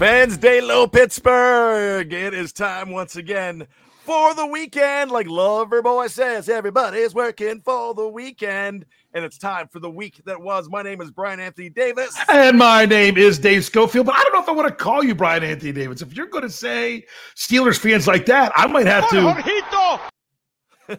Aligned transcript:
Fans 0.00 0.38
Day 0.38 0.62
Low 0.62 0.86
Pittsburgh. 0.86 2.10
It 2.10 2.32
is 2.32 2.54
time 2.54 2.88
once 2.88 3.16
again 3.16 3.66
for 4.06 4.32
the 4.32 4.46
weekend. 4.46 5.10
Like 5.10 5.26
Loverboy 5.26 6.08
says, 6.08 6.48
everybody's 6.48 7.14
working 7.14 7.60
for 7.60 7.92
the 7.92 8.08
weekend. 8.08 8.86
And 9.12 9.26
it's 9.26 9.36
time 9.36 9.68
for 9.68 9.78
the 9.78 9.90
week 9.90 10.22
that 10.24 10.40
was. 10.40 10.70
My 10.70 10.80
name 10.80 11.02
is 11.02 11.10
Brian 11.10 11.38
Anthony 11.38 11.68
Davis. 11.68 12.18
And 12.30 12.56
my 12.56 12.86
name 12.86 13.18
is 13.18 13.38
Dave 13.38 13.62
Schofield, 13.62 14.06
but 14.06 14.14
I 14.14 14.22
don't 14.22 14.32
know 14.32 14.42
if 14.42 14.48
I 14.48 14.52
want 14.52 14.68
to 14.68 14.74
call 14.74 15.04
you 15.04 15.14
Brian 15.14 15.44
Anthony 15.44 15.72
Davis. 15.72 16.00
If 16.00 16.16
you're 16.16 16.28
going 16.28 16.44
to 16.44 16.50
say 16.50 17.04
Steelers 17.36 17.78
fans 17.78 18.06
like 18.06 18.24
that, 18.24 18.52
I 18.56 18.68
might 18.68 18.86
have 18.86 19.06
to. 19.10 20.00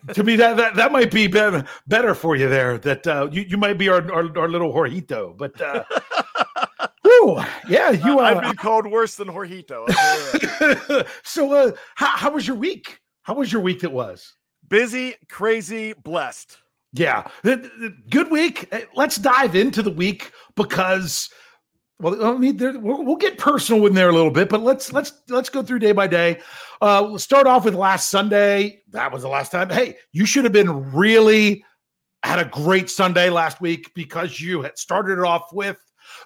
to 0.13 0.23
me, 0.23 0.35
that, 0.35 0.57
that 0.57 0.75
that 0.75 0.91
might 0.91 1.09
be 1.09 1.25
better, 1.25 1.65
better 1.87 2.13
for 2.13 2.35
you 2.35 2.47
there. 2.47 2.77
That 2.77 3.07
uh, 3.07 3.29
you, 3.31 3.41
you 3.41 3.57
might 3.57 3.79
be 3.79 3.89
our, 3.89 4.11
our, 4.11 4.37
our 4.37 4.47
little 4.47 4.71
Jorgito. 4.71 5.35
But 5.35 5.59
uh, 5.59 5.85
yeah, 7.67 7.91
you 7.91 8.19
Uh, 8.19 8.23
I've 8.23 8.41
been 8.41 8.55
called 8.55 8.85
worse 8.87 9.15
than 9.15 9.27
Jorgito. 9.27 9.85
I'll 9.87 9.87
tell 9.87 10.69
you 10.69 10.75
that. 10.75 11.07
so, 11.23 11.53
uh, 11.53 11.71
how, 11.95 12.17
how 12.17 12.31
was 12.31 12.47
your 12.47 12.57
week? 12.57 12.99
How 13.23 13.35
was 13.35 13.51
your 13.51 13.61
week 13.61 13.81
that 13.81 13.91
was? 13.91 14.33
Busy, 14.67 15.15
crazy, 15.29 15.93
blessed. 15.93 16.57
Yeah, 16.93 17.27
good 18.09 18.29
week. 18.29 18.67
Uh, 18.71 18.81
Let's 18.95 19.15
dive 19.15 19.55
into 19.55 19.81
the 19.81 19.91
week 19.91 20.31
because, 20.55 21.29
well, 21.99 22.25
I 22.25 22.37
mean, 22.37 22.57
we'll, 22.81 23.03
we'll 23.03 23.15
get 23.15 23.37
personal 23.37 23.85
in 23.85 23.93
there 23.93 24.09
a 24.09 24.13
little 24.13 24.31
bit, 24.31 24.49
but 24.49 24.61
let's 24.61 24.91
let's 24.91 25.13
let's 25.29 25.49
go 25.49 25.63
through 25.63 25.79
day 25.79 25.93
by 25.93 26.07
day. 26.07 26.41
Uh, 26.81 27.05
we'll 27.07 27.19
start 27.19 27.47
off 27.47 27.63
with 27.63 27.75
last 27.75 28.09
Sunday. 28.09 28.81
That 28.89 29.11
was 29.11 29.21
the 29.21 29.29
last 29.29 29.51
time. 29.51 29.69
Hey, 29.69 29.95
you 30.11 30.25
should 30.25 30.43
have 30.43 30.53
been 30.53 30.91
really 30.91 31.63
had 32.23 32.39
a 32.39 32.45
great 32.45 32.89
Sunday 32.89 33.29
last 33.29 33.61
week 33.61 33.91
because 33.95 34.39
you 34.39 34.61
had 34.61 34.77
started 34.77 35.17
it 35.17 35.23
off 35.25 35.53
with 35.53 35.77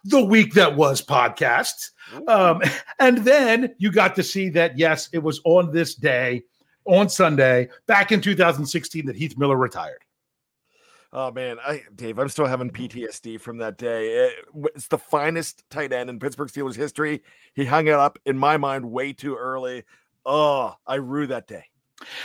the 0.03 0.23
week 0.23 0.53
that 0.53 0.75
was 0.75 1.01
podcast. 1.01 1.91
Um, 2.27 2.61
and 2.99 3.19
then 3.19 3.75
you 3.77 3.91
got 3.91 4.15
to 4.15 4.23
see 4.23 4.49
that, 4.49 4.77
yes, 4.77 5.09
it 5.11 5.19
was 5.19 5.41
on 5.45 5.71
this 5.71 5.95
day, 5.95 6.43
on 6.85 7.09
Sunday, 7.09 7.69
back 7.87 8.11
in 8.11 8.21
2016, 8.21 9.05
that 9.07 9.15
Heath 9.15 9.37
Miller 9.37 9.57
retired. 9.57 10.01
Oh 11.13 11.31
man, 11.31 11.57
I 11.65 11.81
Dave, 11.95 12.19
I'm 12.19 12.27
still 12.27 12.45
having 12.45 12.69
PTSD 12.69 13.39
from 13.39 13.57
that 13.59 13.77
day. 13.77 14.09
It- 14.27 14.45
it's 14.75 14.87
the 14.87 14.97
finest 14.97 15.63
tight 15.69 15.93
end 15.93 16.09
in 16.09 16.19
Pittsburgh 16.19 16.49
Steelers 16.49 16.75
history. 16.75 17.23
He 17.53 17.63
hung 17.63 17.87
it 17.87 17.93
up 17.93 18.19
in 18.25 18.37
my 18.37 18.57
mind 18.57 18.91
way 18.91 19.13
too 19.13 19.35
early. 19.35 19.83
Oh, 20.25 20.75
I 20.85 20.95
rue 20.95 21.27
that 21.27 21.47
day. 21.47 21.65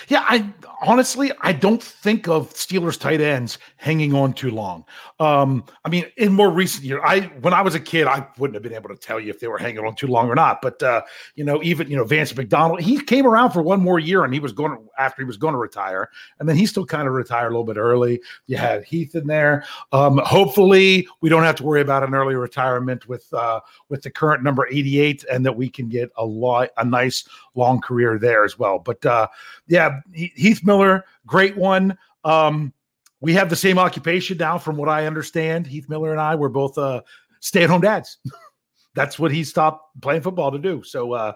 Yeah, 0.09 0.25
I 0.29 0.53
honestly 0.83 1.31
I 1.43 1.53
don't 1.53 1.81
think 1.83 2.27
of 2.27 2.53
Steelers 2.55 2.99
tight 2.99 3.21
ends 3.21 3.59
hanging 3.77 4.15
on 4.15 4.33
too 4.33 4.51
long. 4.51 4.85
Um, 5.21 5.65
I 5.85 5.89
mean, 5.89 6.07
in 6.17 6.33
more 6.33 6.51
recent 6.51 6.85
years, 6.85 7.01
I 7.05 7.21
when 7.41 7.55
I 7.55 7.63
was 7.63 7.77
a 7.77 7.81
kid, 7.81 8.09
I 8.09 8.27
wouldn't 8.37 8.55
have 8.55 8.65
been 8.65 8.75
able 8.75 8.89
to 8.89 8.97
tell 8.97 9.21
you 9.21 9.31
if 9.31 9.39
they 9.39 9.47
were 9.47 9.59
hanging 9.59 9.87
on 9.87 9.95
too 9.95 10.09
long 10.09 10.29
or 10.29 10.35
not. 10.35 10.61
But 10.61 10.83
uh, 10.83 11.03
you 11.37 11.45
know, 11.45 11.63
even 11.63 11.89
you 11.89 11.97
know, 11.97 12.03
Vance 12.03 12.35
McDonald, 12.35 12.81
he 12.81 13.01
came 13.01 13.27
around 13.27 13.53
for 13.53 13.63
one 13.63 13.81
more 13.81 14.01
year 14.01 14.25
and 14.25 14.35
he 14.35 14.41
was 14.41 14.53
going 14.53 14.73
to 14.73 14.79
after 14.99 15.23
he 15.23 15.27
was 15.27 15.37
going 15.37 15.53
to 15.53 15.59
retire, 15.59 16.11
and 16.41 16.49
then 16.49 16.57
he 16.57 16.67
still 16.67 16.85
kind 16.85 17.07
of 17.07 17.15
retired 17.15 17.49
a 17.49 17.51
little 17.51 17.65
bit 17.65 17.77
early. 17.77 18.21
You 18.49 18.57
had 18.57 18.83
Heath 18.83 19.15
in 19.15 19.29
there. 19.29 19.65
Um, 19.93 20.19
hopefully, 20.25 21.07
we 21.21 21.29
don't 21.29 21.45
have 21.45 21.57
to 21.57 21.63
worry 21.63 21.81
about 21.81 22.03
an 22.03 22.15
early 22.15 22.35
retirement 22.35 23.07
with 23.09 23.33
uh, 23.33 23.61
with 23.89 24.03
the 24.03 24.11
current 24.11 24.43
number 24.43 24.67
88, 24.69 25.25
and 25.31 25.47
that 25.47 25.57
we 25.57 25.69
can 25.69 25.89
get 25.89 26.11
a 26.17 26.25
lot 26.25 26.71
a 26.77 26.85
nice 26.85 27.25
long 27.55 27.81
career 27.81 28.19
there 28.19 28.45
as 28.45 28.59
well. 28.59 28.79
But 28.79 29.05
uh, 29.07 29.29
yeah, 29.71 30.01
Heath 30.13 30.65
Miller, 30.65 31.05
great 31.27 31.57
one. 31.57 31.97
Um, 32.25 32.73
we 33.21 33.33
have 33.35 33.49
the 33.49 33.57
same 33.57 33.79
occupation 33.79 34.37
now, 34.37 34.59
from 34.59 34.77
what 34.77 34.89
I 34.89 35.07
understand. 35.07 35.67
Heath 35.67 35.89
Miller 35.89 36.11
and 36.11 36.21
I 36.21 36.35
were 36.35 36.49
both 36.49 36.77
uh, 36.77 37.03
stay 37.39 37.63
at 37.63 37.71
home 37.71 37.81
dads. 37.81 38.19
That's 38.95 39.17
what 39.17 39.31
he 39.31 39.45
stopped 39.45 40.01
playing 40.03 40.23
football 40.23 40.51
to 40.51 40.59
do. 40.59 40.83
So 40.83 41.13
uh, 41.13 41.33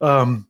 um, 0.00 0.48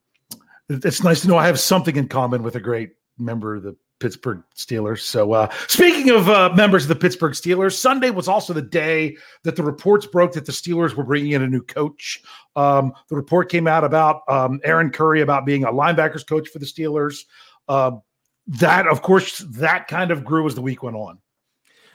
it's 0.70 1.02
nice 1.04 1.20
to 1.20 1.28
know 1.28 1.36
I 1.36 1.46
have 1.46 1.60
something 1.60 1.96
in 1.96 2.08
common 2.08 2.42
with 2.42 2.56
a 2.56 2.60
great 2.60 2.92
member 3.18 3.56
of 3.56 3.62
the 3.62 3.76
Pittsburgh 4.02 4.42
Steelers. 4.56 5.00
So, 5.00 5.32
uh, 5.32 5.48
speaking 5.68 6.10
of 6.10 6.28
uh, 6.28 6.52
members 6.56 6.82
of 6.82 6.88
the 6.88 6.96
Pittsburgh 6.96 7.34
Steelers, 7.34 7.74
Sunday 7.74 8.10
was 8.10 8.26
also 8.26 8.52
the 8.52 8.60
day 8.60 9.16
that 9.44 9.54
the 9.54 9.62
reports 9.62 10.06
broke 10.06 10.32
that 10.32 10.44
the 10.44 10.52
Steelers 10.52 10.94
were 10.94 11.04
bringing 11.04 11.32
in 11.32 11.42
a 11.42 11.46
new 11.46 11.62
coach. 11.62 12.20
Um, 12.56 12.92
the 13.08 13.14
report 13.14 13.48
came 13.48 13.68
out 13.68 13.84
about 13.84 14.22
um, 14.28 14.60
Aaron 14.64 14.90
Curry 14.90 15.20
about 15.20 15.46
being 15.46 15.64
a 15.64 15.72
linebackers 15.72 16.26
coach 16.26 16.48
for 16.48 16.58
the 16.58 16.66
Steelers. 16.66 17.24
Uh, 17.68 17.92
that, 18.48 18.88
of 18.88 19.02
course, 19.02 19.38
that 19.38 19.86
kind 19.86 20.10
of 20.10 20.24
grew 20.24 20.46
as 20.46 20.56
the 20.56 20.62
week 20.62 20.82
went 20.82 20.96
on. 20.96 21.18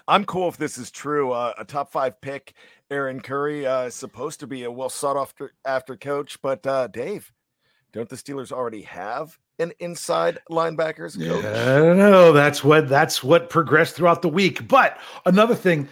I'm 0.07 0.23
cool 0.23 0.47
if 0.47 0.55
this 0.55 0.77
is 0.77 0.89
true. 0.89 1.33
Uh, 1.33 1.53
a 1.57 1.65
top 1.65 1.91
five 1.91 2.21
pick, 2.21 2.53
Aaron 2.89 3.19
Curry, 3.19 3.65
uh, 3.65 3.83
is 3.83 3.95
supposed 3.95 4.39
to 4.39 4.47
be 4.47 4.63
a 4.63 4.71
well 4.71 4.87
sought 4.87 5.17
after 5.17 5.51
after 5.65 5.97
coach, 5.97 6.41
but 6.41 6.65
uh, 6.65 6.87
Dave, 6.87 7.33
don't 7.97 8.09
the 8.09 8.15
Steelers 8.15 8.51
already 8.51 8.81
have 8.83 9.37
an 9.59 9.73
inside 9.79 10.39
linebackers 10.49 11.17
coach? 11.17 11.43
I 11.43 11.77
don't 11.77 11.97
know. 11.97 12.31
That's 12.31 12.63
what 12.63 12.87
that's 12.89 13.23
what 13.23 13.49
progressed 13.49 13.95
throughout 13.95 14.21
the 14.21 14.29
week. 14.29 14.67
But 14.67 14.99
another 15.25 15.55
thing, 15.55 15.87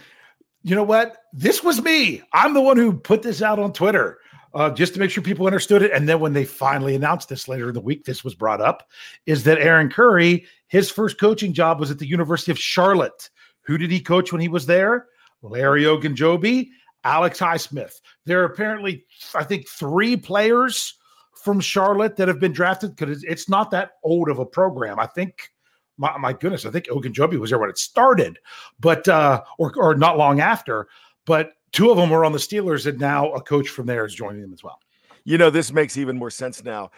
you 0.62 0.74
know 0.74 0.82
what? 0.82 1.24
This 1.32 1.62
was 1.62 1.82
me. 1.82 2.22
I'm 2.32 2.54
the 2.54 2.60
one 2.60 2.76
who 2.76 2.92
put 2.92 3.22
this 3.22 3.42
out 3.42 3.58
on 3.58 3.72
Twitter. 3.72 4.18
Uh, 4.54 4.70
just 4.70 4.94
to 4.94 5.00
make 5.00 5.10
sure 5.10 5.22
people 5.22 5.44
understood 5.44 5.82
it. 5.82 5.92
And 5.92 6.08
then 6.08 6.18
when 6.18 6.32
they 6.32 6.46
finally 6.46 6.94
announced 6.94 7.28
this 7.28 7.46
later 7.46 7.68
in 7.68 7.74
the 7.74 7.80
week, 7.80 8.06
this 8.06 8.24
was 8.24 8.34
brought 8.34 8.62
up 8.62 8.88
is 9.26 9.44
that 9.44 9.58
Aaron 9.58 9.90
Curry, 9.90 10.46
his 10.68 10.90
first 10.90 11.20
coaching 11.20 11.52
job 11.52 11.78
was 11.78 11.90
at 11.90 11.98
the 11.98 12.06
University 12.06 12.52
of 12.52 12.58
Charlotte. 12.58 13.28
Who 13.62 13.76
did 13.76 13.90
he 13.90 14.00
coach 14.00 14.32
when 14.32 14.40
he 14.40 14.48
was 14.48 14.64
there? 14.64 15.08
Larry 15.42 15.82
Ogunjobi, 15.82 16.70
Alex 17.04 17.38
Highsmith. 17.38 18.00
There 18.24 18.40
are 18.40 18.46
apparently, 18.46 19.04
I 19.34 19.44
think, 19.44 19.68
three 19.68 20.16
players 20.16 20.94
from 21.36 21.60
Charlotte 21.60 22.16
that 22.16 22.28
have 22.28 22.40
been 22.40 22.52
drafted 22.52 22.96
because 22.96 23.22
it's 23.24 23.48
not 23.48 23.70
that 23.70 23.92
old 24.02 24.28
of 24.28 24.38
a 24.38 24.46
program. 24.46 24.98
I 24.98 25.06
think, 25.06 25.52
my, 25.98 26.16
my 26.18 26.32
goodness, 26.32 26.66
I 26.66 26.70
think 26.70 26.86
Ogunjobi 26.86 27.38
was 27.38 27.50
there 27.50 27.58
when 27.58 27.70
it 27.70 27.78
started, 27.78 28.38
but 28.80 29.06
uh, 29.08 29.42
or 29.58 29.72
or 29.76 29.94
not 29.94 30.18
long 30.18 30.40
after. 30.40 30.88
But 31.24 31.52
two 31.72 31.90
of 31.90 31.96
them 31.96 32.10
were 32.10 32.24
on 32.24 32.32
the 32.32 32.38
Steelers, 32.38 32.86
and 32.86 32.98
now 32.98 33.32
a 33.32 33.40
coach 33.40 33.68
from 33.68 33.86
there 33.86 34.04
is 34.04 34.14
joining 34.14 34.42
them 34.42 34.52
as 34.52 34.62
well. 34.62 34.80
You 35.24 35.38
know, 35.38 35.50
this 35.50 35.72
makes 35.72 35.96
even 35.96 36.16
more 36.16 36.30
sense 36.30 36.62
now. 36.62 36.90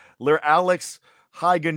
Alex 0.44 1.00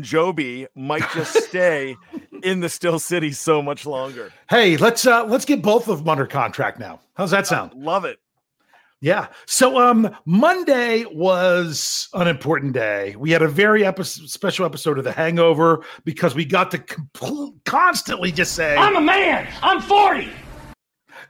Joby 0.02 0.68
might 0.76 1.10
just 1.14 1.34
stay 1.48 1.96
in 2.44 2.60
the 2.60 2.70
Steel 2.70 3.00
City 3.00 3.32
so 3.32 3.62
much 3.62 3.86
longer. 3.86 4.32
Hey, 4.50 4.78
let's 4.78 5.06
uh 5.06 5.26
let's 5.26 5.46
get 5.46 5.62
both 5.62 5.88
of 5.88 6.00
them 6.00 6.10
under 6.10 6.26
contract 6.26 6.80
now. 6.80 7.00
How's 7.16 7.32
that 7.32 7.48
sound? 7.48 7.74
love 7.74 8.06
it. 8.06 8.20
Yeah. 9.02 9.28
So 9.48 9.80
um 9.80 10.16
Monday 10.26 11.06
was 11.12 12.08
an 12.14 12.28
important 12.28 12.74
day. 12.74 13.16
We 13.18 13.32
had 13.32 13.42
a 13.42 13.48
very 13.48 13.84
episode, 13.84 14.30
special 14.30 14.66
episode 14.66 15.00
of 15.00 15.04
The 15.04 15.12
Hangover 15.12 15.84
because 16.06 16.36
we 16.36 16.46
got 16.46 16.70
to 16.72 16.78
compl- 16.78 17.56
constantly 17.66 18.32
just 18.32 18.54
say 18.54 18.78
I'm 18.78 18.96
a 18.96 19.02
man. 19.02 19.48
I'm 19.64 19.82
40. 19.82 20.30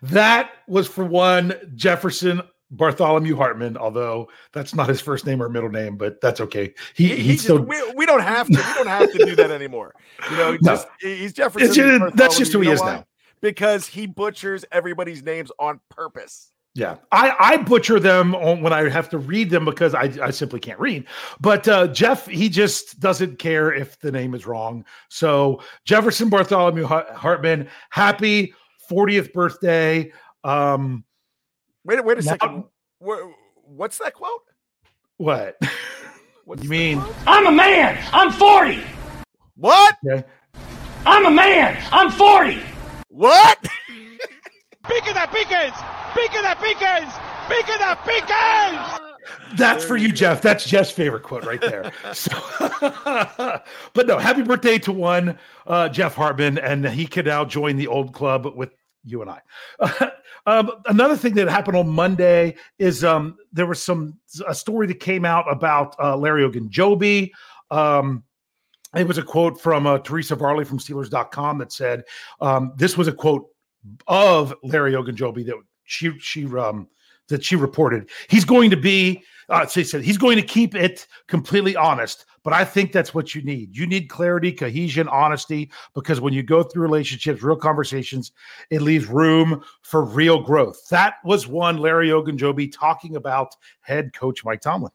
That 0.03 0.51
was 0.67 0.87
for 0.87 1.05
one 1.05 1.53
Jefferson 1.75 2.41
Bartholomew 2.71 3.35
Hartman, 3.35 3.77
although 3.77 4.29
that's 4.53 4.73
not 4.73 4.89
his 4.89 4.99
first 5.01 5.25
name 5.25 5.41
or 5.41 5.49
middle 5.49 5.69
name, 5.69 5.97
but 5.97 6.19
that's 6.21 6.41
okay. 6.41 6.73
He, 6.93 7.09
he, 7.09 7.15
he 7.17 7.37
still 7.37 7.59
we, 7.59 7.91
we, 7.95 8.05
don't 8.05 8.21
have 8.21 8.47
to 8.47 8.53
we 8.53 8.73
don't 8.75 8.87
have 8.87 9.11
to 9.11 9.25
do 9.25 9.35
that 9.35 9.51
anymore. 9.51 9.93
You 10.29 10.37
know, 10.37 10.57
just 10.63 10.87
no. 11.03 11.09
he's 11.09 11.33
Jefferson. 11.33 11.73
Just, 11.73 12.15
that's 12.15 12.37
just 12.37 12.53
who 12.53 12.61
he 12.61 12.69
is 12.69 12.79
why? 12.79 12.95
now. 12.95 13.05
Because 13.41 13.87
he 13.87 14.07
butchers 14.07 14.63
everybody's 14.71 15.23
names 15.23 15.51
on 15.59 15.79
purpose. 15.89 16.51
Yeah, 16.73 16.97
I, 17.11 17.35
I 17.37 17.57
butcher 17.57 17.99
them 17.99 18.31
when 18.31 18.71
I 18.71 18.87
have 18.87 19.09
to 19.09 19.17
read 19.17 19.49
them 19.49 19.65
because 19.65 19.93
I, 19.93 20.13
I 20.21 20.31
simply 20.31 20.61
can't 20.61 20.79
read. 20.79 21.05
But 21.41 21.67
uh, 21.67 21.87
Jeff, 21.87 22.27
he 22.27 22.47
just 22.47 22.99
doesn't 22.99 23.39
care 23.39 23.73
if 23.73 23.99
the 23.99 24.11
name 24.11 24.33
is 24.33 24.45
wrong. 24.45 24.85
So 25.09 25.61
Jefferson 25.83 26.29
Bartholomew 26.29 26.85
Hartman, 26.85 27.67
happy 27.89 28.53
40th 28.89 29.33
birthday. 29.33 30.13
Um, 30.45 31.03
wait, 31.83 32.03
wait 32.05 32.19
a 32.19 32.21
now, 32.21 32.31
second. 32.31 32.63
What's 32.99 33.97
that 33.97 34.13
quote? 34.13 34.43
What? 35.17 35.57
What 36.45 36.57
do 36.57 36.63
you 36.65 36.69
mean? 36.71 36.99
Quote? 36.99 37.15
I'm 37.27 37.47
a 37.47 37.51
man. 37.51 38.03
I'm 38.11 38.31
40. 38.31 38.83
What? 39.55 39.95
Okay. 40.05 40.27
I'm 41.05 41.27
a 41.27 41.31
man. 41.31 41.81
I'm 41.91 42.11
40. 42.11 42.59
What? 43.09 43.65
Pique 44.83 45.13
that 45.13 45.31
Pickens! 45.31 45.77
Pique 46.13 46.41
that 46.41 46.59
Pickens! 46.59 47.13
Pique 47.47 47.79
that 47.79 48.03
Pickens! 48.05 49.01
That's 49.57 49.83
for 49.83 49.97
you, 49.97 50.11
Jeff. 50.11 50.41
That's 50.41 50.65
Jeff's 50.65 50.91
favorite 50.91 51.23
quote 51.23 51.45
right 51.45 51.61
there. 51.61 51.91
So, 52.13 52.31
but 53.93 54.07
no, 54.07 54.17
happy 54.17 54.41
birthday 54.41 54.77
to 54.79 54.91
one 54.91 55.37
uh, 55.67 55.89
Jeff 55.89 56.15
Hartman, 56.15 56.57
and 56.57 56.85
he 56.85 57.05
can 57.05 57.25
now 57.25 57.45
join 57.45 57.77
the 57.77 57.87
old 57.87 58.13
club 58.13 58.47
with 58.55 58.73
you 59.03 59.21
and 59.21 59.31
I. 59.31 60.11
um, 60.45 60.71
another 60.87 61.15
thing 61.15 61.35
that 61.35 61.47
happened 61.47 61.77
on 61.77 61.87
Monday 61.87 62.55
is 62.79 63.03
um, 63.03 63.37
there 63.53 63.65
was 63.65 63.81
some 63.81 64.17
a 64.47 64.55
story 64.55 64.87
that 64.87 64.99
came 64.99 65.25
out 65.25 65.51
about 65.51 65.95
uh, 65.99 66.17
Larry 66.17 66.43
Ogunjobi. 66.43 67.31
Um, 67.69 68.23
it 68.95 69.07
was 69.07 69.17
a 69.17 69.23
quote 69.23 69.59
from 69.59 69.87
uh, 69.87 69.99
Teresa 69.99 70.35
Varley 70.35 70.65
from 70.65 70.79
Steelers.com 70.79 71.59
that 71.59 71.71
said 71.71 72.03
um, 72.41 72.73
this 72.75 72.97
was 72.97 73.07
a 73.07 73.13
quote 73.13 73.47
of 74.07 74.53
Larry 74.63 74.93
Ogunjobi 74.93 75.45
that 75.45 75.55
she 75.83 76.17
she 76.19 76.45
um 76.57 76.87
that 77.29 77.43
she 77.43 77.55
reported. 77.55 78.09
He's 78.29 78.45
going 78.45 78.69
to 78.69 78.77
be 78.77 79.23
uh, 79.49 79.65
she 79.67 79.83
said 79.83 80.01
he's 80.01 80.17
going 80.17 80.37
to 80.37 80.43
keep 80.43 80.75
it 80.75 81.07
completely 81.27 81.75
honest. 81.75 82.25
But 82.43 82.53
I 82.53 82.65
think 82.65 82.91
that's 82.91 83.13
what 83.13 83.35
you 83.35 83.43
need. 83.43 83.75
You 83.75 83.85
need 83.85 84.09
clarity, 84.09 84.51
cohesion, 84.51 85.07
honesty, 85.09 85.69
because 85.93 86.19
when 86.19 86.33
you 86.33 86.41
go 86.41 86.63
through 86.63 86.81
relationships, 86.81 87.43
real 87.43 87.55
conversations, 87.55 88.31
it 88.71 88.81
leaves 88.81 89.05
room 89.07 89.63
for 89.83 90.03
real 90.03 90.41
growth. 90.41 90.87
That 90.89 91.15
was 91.23 91.47
one 91.47 91.77
Larry 91.77 92.09
Ogunjobi 92.09 92.71
talking 92.71 93.15
about 93.15 93.55
head 93.81 94.13
coach 94.13 94.43
Mike 94.43 94.61
Tomlin. 94.61 94.91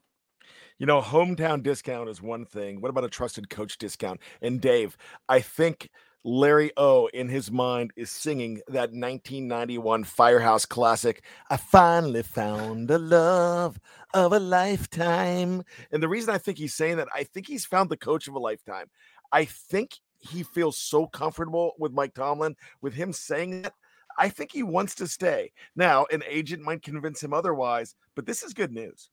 You 0.77 0.85
know, 0.85 1.01
hometown 1.01 1.63
discount 1.63 2.09
is 2.09 2.21
one 2.21 2.45
thing. 2.45 2.81
What 2.81 2.89
about 2.89 3.05
a 3.05 3.09
trusted 3.09 3.49
coach 3.49 3.77
discount? 3.77 4.19
And 4.41 4.59
Dave, 4.59 4.97
I 5.29 5.39
think 5.39 5.89
Larry 6.27 6.73
O, 6.75 7.07
in 7.13 7.29
his 7.29 7.49
mind, 7.49 7.93
is 7.95 8.11
singing 8.11 8.55
that 8.67 8.91
1991 8.91 10.03
Firehouse 10.03 10.65
classic, 10.65 11.23
I 11.49 11.55
finally 11.55 12.21
found 12.21 12.89
the 12.89 12.99
love 12.99 13.79
of 14.13 14.33
a 14.33 14.39
lifetime. 14.39 15.63
And 15.89 16.03
the 16.03 16.09
reason 16.09 16.33
I 16.33 16.37
think 16.37 16.57
he's 16.57 16.73
saying 16.73 16.97
that, 16.97 17.07
I 17.15 17.23
think 17.23 17.47
he's 17.47 17.65
found 17.65 17.89
the 17.89 17.95
coach 17.95 18.27
of 18.27 18.33
a 18.33 18.39
lifetime. 18.39 18.87
I 19.31 19.45
think 19.45 19.99
he 20.17 20.43
feels 20.43 20.77
so 20.77 21.07
comfortable 21.07 21.75
with 21.79 21.93
Mike 21.93 22.13
Tomlin, 22.13 22.57
with 22.81 22.93
him 22.93 23.13
saying 23.13 23.61
that. 23.61 23.73
I 24.19 24.27
think 24.27 24.51
he 24.51 24.63
wants 24.63 24.95
to 24.95 25.07
stay. 25.07 25.53
Now, 25.77 26.07
an 26.11 26.23
agent 26.27 26.61
might 26.61 26.81
convince 26.81 27.23
him 27.23 27.33
otherwise, 27.33 27.95
but 28.15 28.25
this 28.25 28.43
is 28.43 28.53
good 28.53 28.73
news. 28.73 29.11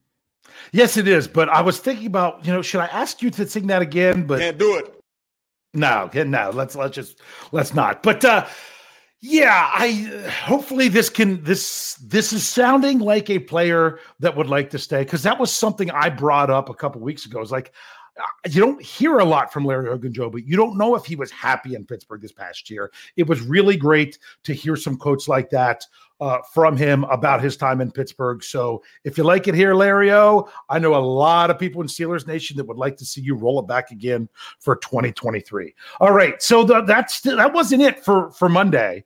Yes, 0.72 0.96
it 0.96 1.06
is. 1.06 1.28
But 1.28 1.48
I 1.48 1.60
was 1.60 1.78
thinking 1.78 2.08
about, 2.08 2.44
you 2.44 2.52
know, 2.52 2.60
should 2.60 2.80
I 2.80 2.86
ask 2.86 3.22
you 3.22 3.30
to 3.30 3.46
sing 3.46 3.68
that 3.68 3.82
again? 3.82 4.26
But 4.26 4.40
can't 4.40 4.58
do 4.58 4.78
it. 4.78 5.00
No, 5.74 6.08
no, 6.14 6.50
let's 6.54 6.76
let's 6.76 6.94
just 6.94 7.20
let's 7.52 7.74
not. 7.74 8.02
But 8.02 8.24
uh 8.24 8.46
yeah, 9.26 9.70
I 9.72 9.92
hopefully 10.44 10.88
this 10.88 11.08
can 11.08 11.42
this 11.42 11.94
this 11.94 12.32
is 12.32 12.46
sounding 12.46 12.98
like 12.98 13.30
a 13.30 13.38
player 13.38 13.98
that 14.20 14.36
would 14.36 14.48
like 14.48 14.70
to 14.70 14.78
stay 14.78 15.02
because 15.02 15.22
that 15.22 15.40
was 15.40 15.50
something 15.50 15.90
I 15.90 16.10
brought 16.10 16.50
up 16.50 16.68
a 16.68 16.74
couple 16.74 17.00
weeks 17.00 17.24
ago. 17.24 17.40
It's 17.40 17.50
like 17.50 17.72
you 18.50 18.60
don't 18.60 18.80
hear 18.82 19.18
a 19.18 19.24
lot 19.24 19.52
from 19.52 19.64
Larry 19.64 19.86
Ogunjobi. 19.86 20.46
You 20.46 20.56
don't 20.56 20.76
know 20.76 20.94
if 20.94 21.04
he 21.04 21.16
was 21.16 21.30
happy 21.30 21.74
in 21.74 21.84
Pittsburgh 21.84 22.20
this 22.20 22.32
past 22.32 22.70
year. 22.70 22.92
It 23.16 23.26
was 23.26 23.40
really 23.40 23.76
great 23.76 24.18
to 24.44 24.52
hear 24.52 24.76
some 24.76 24.96
quotes 24.96 25.28
like 25.28 25.50
that 25.50 25.84
uh, 26.20 26.38
from 26.52 26.76
him 26.76 27.04
about 27.04 27.42
his 27.42 27.56
time 27.56 27.80
in 27.80 27.90
Pittsburgh. 27.90 28.42
So 28.44 28.82
if 29.02 29.18
you 29.18 29.24
like 29.24 29.48
it 29.48 29.54
here, 29.54 29.74
Larry 29.74 30.12
O, 30.12 30.48
I 30.68 30.78
know 30.78 30.94
a 30.94 30.98
lot 30.98 31.50
of 31.50 31.58
people 31.58 31.82
in 31.82 31.88
Steelers 31.88 32.26
Nation 32.26 32.56
that 32.56 32.66
would 32.66 32.76
like 32.76 32.96
to 32.98 33.04
see 33.04 33.20
you 33.20 33.34
roll 33.34 33.58
it 33.58 33.66
back 33.66 33.90
again 33.90 34.28
for 34.60 34.76
2023. 34.76 35.74
All 36.00 36.12
right, 36.12 36.40
so 36.40 36.64
the, 36.64 36.82
that's 36.82 37.20
that 37.22 37.52
wasn't 37.52 37.82
it 37.82 38.04
for 38.04 38.30
for 38.30 38.48
Monday. 38.48 39.04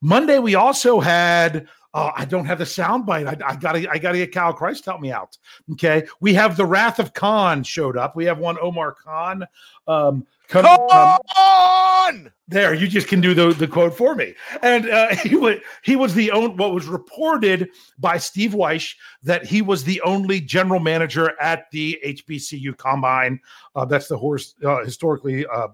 Monday 0.00 0.38
we 0.38 0.54
also 0.54 1.00
had 1.00 1.66
Oh, 1.94 2.10
I 2.14 2.24
don't 2.24 2.44
have 2.44 2.58
the 2.58 2.64
soundbite. 2.64 3.26
I, 3.26 3.48
I 3.48 3.56
gotta, 3.56 3.90
I 3.90 3.98
gotta 3.98 4.18
get 4.18 4.32
Kyle 4.32 4.52
Christ 4.52 4.84
help 4.84 5.00
me 5.00 5.12
out. 5.12 5.38
Okay, 5.72 6.06
we 6.20 6.34
have 6.34 6.56
the 6.56 6.66
Wrath 6.66 6.98
of 6.98 7.14
Khan 7.14 7.62
showed 7.62 7.96
up. 7.96 8.16
We 8.16 8.24
have 8.26 8.38
one 8.38 8.58
Omar 8.60 8.92
Khan. 8.92 9.44
Um, 9.86 10.26
come, 10.48 10.66
on! 10.66 12.30
there, 12.48 12.74
you 12.74 12.86
just 12.86 13.08
can 13.08 13.20
do 13.20 13.34
the, 13.34 13.52
the 13.52 13.66
quote 13.66 13.96
for 13.96 14.14
me. 14.14 14.34
And 14.62 14.88
uh, 14.88 15.14
he 15.16 15.36
was 15.36 15.56
he 15.82 15.96
was 15.96 16.14
the 16.14 16.30
own 16.30 16.56
what 16.56 16.72
was 16.72 16.86
reported 16.86 17.70
by 17.98 18.18
Steve 18.18 18.52
Wyche 18.52 18.94
that 19.22 19.44
he 19.44 19.62
was 19.62 19.84
the 19.84 20.00
only 20.02 20.40
general 20.40 20.80
manager 20.80 21.32
at 21.40 21.70
the 21.70 21.98
HBCU 22.04 22.76
Combine. 22.76 23.40
Uh, 23.74 23.84
that's 23.84 24.08
the 24.08 24.18
horse 24.18 24.54
uh, 24.64 24.84
historically 24.84 25.46
uh, 25.46 25.68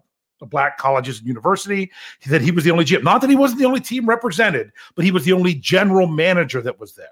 black 0.47 0.79
colleges 0.79 1.19
and 1.19 1.27
university 1.27 1.91
that 2.27 2.43
he 2.43 2.51
was 2.51 2.65
the 2.65 2.71
only 2.71 2.85
GM. 2.85 3.03
Not 3.03 3.21
that 3.21 3.31
he 3.31 3.37
wasn't 3.37 3.61
the 3.61 3.67
only 3.67 3.81
team 3.81 4.07
represented, 4.07 4.73
but 4.95 5.05
he 5.05 5.11
was 5.11 5.25
the 5.25 5.33
only 5.33 5.55
general 5.55 6.07
manager 6.07 6.61
that 6.63 6.79
was 6.79 6.95
there. 6.95 7.09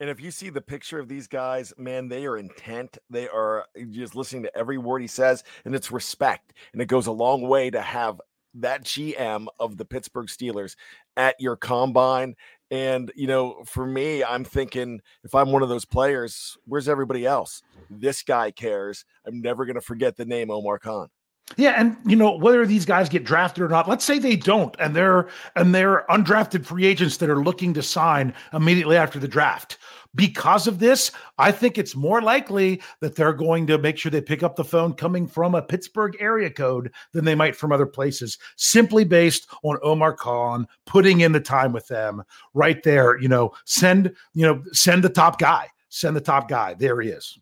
And 0.00 0.08
if 0.08 0.20
you 0.20 0.30
see 0.30 0.48
the 0.48 0.60
picture 0.60 1.00
of 1.00 1.08
these 1.08 1.26
guys, 1.26 1.72
man, 1.76 2.08
they 2.08 2.24
are 2.26 2.36
intent. 2.36 2.98
They 3.10 3.28
are 3.28 3.66
just 3.90 4.14
listening 4.14 4.44
to 4.44 4.56
every 4.56 4.78
word 4.78 5.00
he 5.00 5.08
says, 5.08 5.42
and 5.64 5.74
it's 5.74 5.90
respect. 5.90 6.52
And 6.72 6.80
it 6.80 6.86
goes 6.86 7.08
a 7.08 7.12
long 7.12 7.42
way 7.42 7.68
to 7.70 7.80
have 7.80 8.20
that 8.54 8.84
GM 8.84 9.46
of 9.58 9.76
the 9.76 9.84
Pittsburgh 9.84 10.28
Steelers 10.28 10.76
at 11.16 11.34
your 11.40 11.56
combine. 11.56 12.36
And, 12.70 13.10
you 13.16 13.26
know, 13.26 13.62
for 13.64 13.86
me, 13.86 14.22
I'm 14.22 14.44
thinking 14.44 15.00
if 15.24 15.34
I'm 15.34 15.50
one 15.50 15.62
of 15.62 15.68
those 15.68 15.84
players, 15.84 16.56
where's 16.64 16.88
everybody 16.88 17.26
else? 17.26 17.62
This 17.90 18.22
guy 18.22 18.52
cares. 18.52 19.04
I'm 19.26 19.40
never 19.40 19.64
going 19.64 19.74
to 19.74 19.80
forget 19.80 20.16
the 20.16 20.26
name 20.26 20.50
Omar 20.50 20.78
Khan. 20.78 21.08
Yeah, 21.56 21.74
and 21.76 21.96
you 22.04 22.14
know 22.14 22.36
whether 22.36 22.66
these 22.66 22.84
guys 22.84 23.08
get 23.08 23.24
drafted 23.24 23.64
or 23.64 23.68
not. 23.68 23.88
Let's 23.88 24.04
say 24.04 24.18
they 24.18 24.36
don't, 24.36 24.76
and 24.78 24.94
they're 24.94 25.28
and 25.56 25.74
they're 25.74 26.04
undrafted 26.10 26.66
free 26.66 26.84
agents 26.84 27.16
that 27.16 27.30
are 27.30 27.42
looking 27.42 27.72
to 27.74 27.82
sign 27.82 28.34
immediately 28.52 28.96
after 28.96 29.18
the 29.18 29.28
draft. 29.28 29.78
Because 30.14 30.66
of 30.66 30.78
this, 30.78 31.10
I 31.38 31.52
think 31.52 31.78
it's 31.78 31.94
more 31.94 32.20
likely 32.20 32.82
that 33.00 33.14
they're 33.14 33.32
going 33.32 33.66
to 33.68 33.78
make 33.78 33.96
sure 33.98 34.10
they 34.10 34.20
pick 34.20 34.42
up 34.42 34.56
the 34.56 34.64
phone 34.64 34.92
coming 34.94 35.26
from 35.26 35.54
a 35.54 35.62
Pittsburgh 35.62 36.16
area 36.20 36.50
code 36.50 36.92
than 37.12 37.24
they 37.24 37.34
might 37.34 37.56
from 37.56 37.72
other 37.72 37.86
places, 37.86 38.38
simply 38.56 39.04
based 39.04 39.48
on 39.62 39.78
Omar 39.82 40.14
Khan 40.14 40.66
putting 40.86 41.20
in 41.20 41.32
the 41.32 41.40
time 41.40 41.72
with 41.72 41.86
them 41.88 42.22
right 42.52 42.82
there. 42.82 43.18
You 43.18 43.28
know, 43.28 43.52
send 43.64 44.14
you 44.34 44.44
know 44.46 44.62
send 44.72 45.02
the 45.02 45.08
top 45.08 45.38
guy, 45.38 45.68
send 45.88 46.14
the 46.14 46.20
top 46.20 46.48
guy. 46.48 46.74
There 46.74 47.00
he 47.00 47.08
is. 47.08 47.38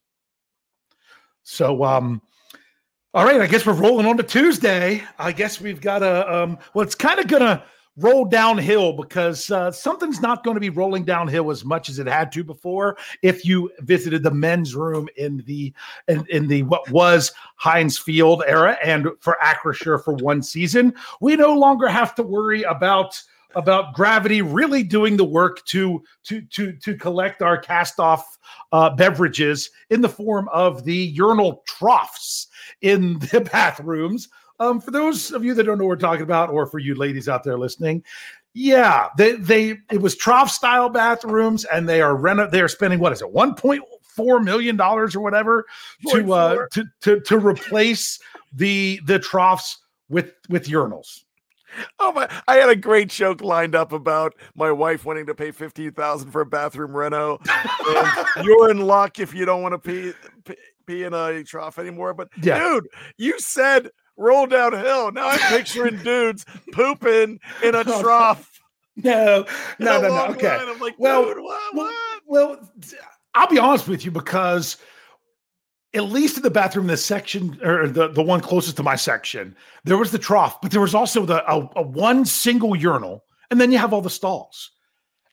So, 1.42 1.84
um, 1.84 2.20
all 3.16 3.24
right, 3.24 3.40
I 3.40 3.46
guess 3.46 3.64
we're 3.64 3.72
rolling 3.72 4.04
on 4.04 4.18
to 4.18 4.22
Tuesday. 4.22 5.02
I 5.18 5.32
guess 5.32 5.58
we've 5.58 5.80
got 5.80 6.02
a 6.02 6.30
um, 6.30 6.58
well, 6.74 6.84
it's 6.84 6.94
kind 6.94 7.18
of 7.18 7.26
gonna 7.28 7.64
roll 7.96 8.26
downhill 8.26 8.92
because 8.92 9.50
uh, 9.50 9.72
something's 9.72 10.20
not 10.20 10.44
going 10.44 10.54
to 10.54 10.60
be 10.60 10.68
rolling 10.68 11.02
downhill 11.02 11.50
as 11.50 11.64
much 11.64 11.88
as 11.88 11.98
it 11.98 12.06
had 12.06 12.30
to 12.32 12.44
before. 12.44 12.98
If 13.22 13.42
you 13.46 13.70
visited 13.78 14.22
the 14.22 14.32
men's 14.32 14.74
room 14.74 15.08
in 15.16 15.38
the 15.46 15.72
in, 16.08 16.26
in 16.28 16.46
the 16.46 16.64
what 16.64 16.90
was 16.90 17.32
Heinz 17.54 17.96
Field 17.96 18.42
era, 18.46 18.76
and 18.84 19.08
for 19.20 19.38
Acrisure 19.42 20.04
for 20.04 20.12
one 20.16 20.42
season, 20.42 20.92
we 21.22 21.36
no 21.36 21.54
longer 21.54 21.88
have 21.88 22.14
to 22.16 22.22
worry 22.22 22.64
about 22.64 23.18
about 23.54 23.94
gravity 23.94 24.42
really 24.42 24.82
doing 24.82 25.16
the 25.16 25.24
work 25.24 25.64
to 25.64 26.02
to 26.24 26.42
to 26.42 26.74
to 26.74 26.94
collect 26.94 27.40
our 27.40 27.56
cast 27.56 27.98
off 27.98 28.36
uh, 28.72 28.90
beverages 28.90 29.70
in 29.88 30.02
the 30.02 30.08
form 30.08 30.50
of 30.52 30.84
the 30.84 30.94
urinal 30.94 31.62
troughs 31.66 32.48
in 32.86 33.18
the 33.32 33.40
bathrooms. 33.40 34.28
Um, 34.58 34.80
for 34.80 34.90
those 34.90 35.32
of 35.32 35.44
you 35.44 35.52
that 35.54 35.64
don't 35.64 35.76
know 35.78 35.84
what 35.84 35.90
we're 35.90 35.96
talking 35.96 36.22
about, 36.22 36.48
or 36.48 36.66
for 36.66 36.78
you 36.78 36.94
ladies 36.94 37.28
out 37.28 37.44
there 37.44 37.58
listening, 37.58 38.02
yeah, 38.54 39.08
they 39.18 39.32
they 39.32 39.76
it 39.90 40.00
was 40.00 40.16
trough 40.16 40.50
style 40.50 40.88
bathrooms, 40.88 41.66
and 41.66 41.86
they 41.86 42.00
are 42.00 42.16
reno- 42.16 42.48
they 42.48 42.62
are 42.62 42.68
spending 42.68 42.98
what 42.98 43.12
is 43.12 43.20
it 43.20 43.30
one 43.30 43.54
point 43.54 43.82
four 44.00 44.40
million 44.40 44.76
dollars 44.76 45.14
or 45.14 45.20
whatever 45.20 45.66
to 46.08 46.32
uh 46.32 46.66
to, 46.72 46.84
to 47.02 47.20
to 47.20 47.38
replace 47.38 48.18
the 48.54 48.98
the 49.04 49.18
troughs 49.18 49.76
with 50.08 50.32
with 50.48 50.68
urinals. 50.68 51.24
Oh 51.98 52.12
my! 52.12 52.28
I 52.48 52.56
had 52.56 52.70
a 52.70 52.76
great 52.76 53.10
joke 53.10 53.42
lined 53.42 53.74
up 53.74 53.92
about 53.92 54.34
my 54.54 54.72
wife 54.72 55.04
wanting 55.04 55.26
to 55.26 55.34
pay 55.34 55.50
fifteen 55.50 55.92
thousand 55.92 56.30
for 56.30 56.40
a 56.40 56.46
bathroom 56.46 56.96
reno. 56.96 57.38
and 57.86 58.46
you're 58.46 58.70
in 58.70 58.80
luck 58.80 59.18
if 59.18 59.34
you 59.34 59.44
don't 59.44 59.60
want 59.60 59.72
to 59.74 59.78
pee, 59.78 60.12
pee 60.46 60.54
in 60.88 61.12
a 61.14 61.42
trough 61.44 61.78
anymore. 61.78 62.14
But 62.14 62.28
Yeah. 62.42 62.58
dude, 62.58 62.86
you 63.18 63.38
said 63.38 63.90
roll 64.16 64.46
downhill. 64.46 65.12
Now 65.12 65.28
I'm 65.28 65.38
picturing 65.56 65.96
dudes 66.04 66.44
pooping 66.72 67.38
in 67.62 67.74
a 67.74 67.84
trough. 68.00 68.50
No, 68.96 69.44
no, 69.78 70.00
no, 70.00 70.08
no. 70.08 70.26
Okay. 70.28 70.56
line. 70.56 70.68
I'm 70.68 70.78
like, 70.80 70.94
Well, 70.98 71.24
dude, 71.24 71.42
what? 71.42 71.74
well, 71.74 71.86
what? 71.86 72.22
well, 72.26 72.70
I'll 73.34 73.48
be 73.48 73.58
honest 73.58 73.88
with 73.88 74.04
you 74.04 74.10
because 74.10 74.78
at 75.94 76.04
least 76.04 76.36
in 76.38 76.42
the 76.42 76.50
bathroom, 76.50 76.86
the 76.86 76.96
section 76.96 77.58
or 77.62 77.88
the, 77.88 78.08
the 78.08 78.22
one 78.22 78.40
closest 78.40 78.76
to 78.78 78.82
my 78.82 78.96
section, 78.96 79.54
there 79.84 79.98
was 79.98 80.10
the 80.10 80.18
trough, 80.18 80.60
but 80.60 80.70
there 80.70 80.80
was 80.80 80.94
also 80.94 81.24
the 81.26 81.44
a, 81.50 81.68
a 81.76 81.82
one 81.82 82.24
single 82.24 82.74
urinal, 82.74 83.24
and 83.50 83.60
then 83.60 83.70
you 83.70 83.78
have 83.78 83.92
all 83.92 84.02
the 84.02 84.10
stalls. 84.10 84.70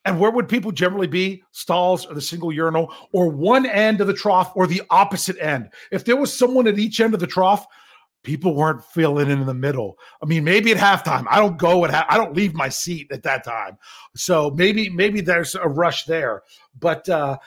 And 0.06 0.20
where 0.20 0.32
would 0.32 0.50
people 0.50 0.72
generally 0.72 1.08
be? 1.08 1.44
Stalls 1.52 2.06
or 2.06 2.14
the 2.14 2.22
single 2.22 2.52
urinal, 2.52 2.94
or 3.14 3.30
one 3.30 3.66
end 3.66 4.02
of 4.02 4.08
the 4.08 4.14
trough, 4.14 4.52
or 4.56 4.68
the 4.68 4.82
opposite 4.90 5.38
end. 5.40 5.70
If 5.92 6.04
there 6.06 6.18
was 6.18 6.38
someone 6.38 6.68
at 6.68 6.78
each 6.80 7.00
end 7.00 7.14
of 7.14 7.20
the 7.20 7.28
trough, 7.28 7.66
people 8.24 8.56
weren't 8.56 8.84
filling 8.84 9.30
in 9.30 9.46
the 9.46 9.54
middle. 9.54 9.98
I 10.22 10.26
mean, 10.26 10.44
maybe 10.44 10.72
at 10.72 10.78
halftime. 10.78 11.26
I 11.30 11.40
don't 11.40 11.58
go 11.58 11.86
at 11.86 11.92
ha- 11.92 12.08
I 12.10 12.18
don't 12.18 12.36
leave 12.36 12.54
my 12.54 12.70
seat 12.70 13.08
at 13.12 13.24
that 13.24 13.44
time. 13.44 13.78
So 14.16 14.50
maybe 14.52 14.90
maybe 14.90 15.22
there's 15.22 15.56
a 15.56 15.68
rush 15.68 16.06
there. 16.06 16.44
But 16.80 17.08
uh 17.10 17.38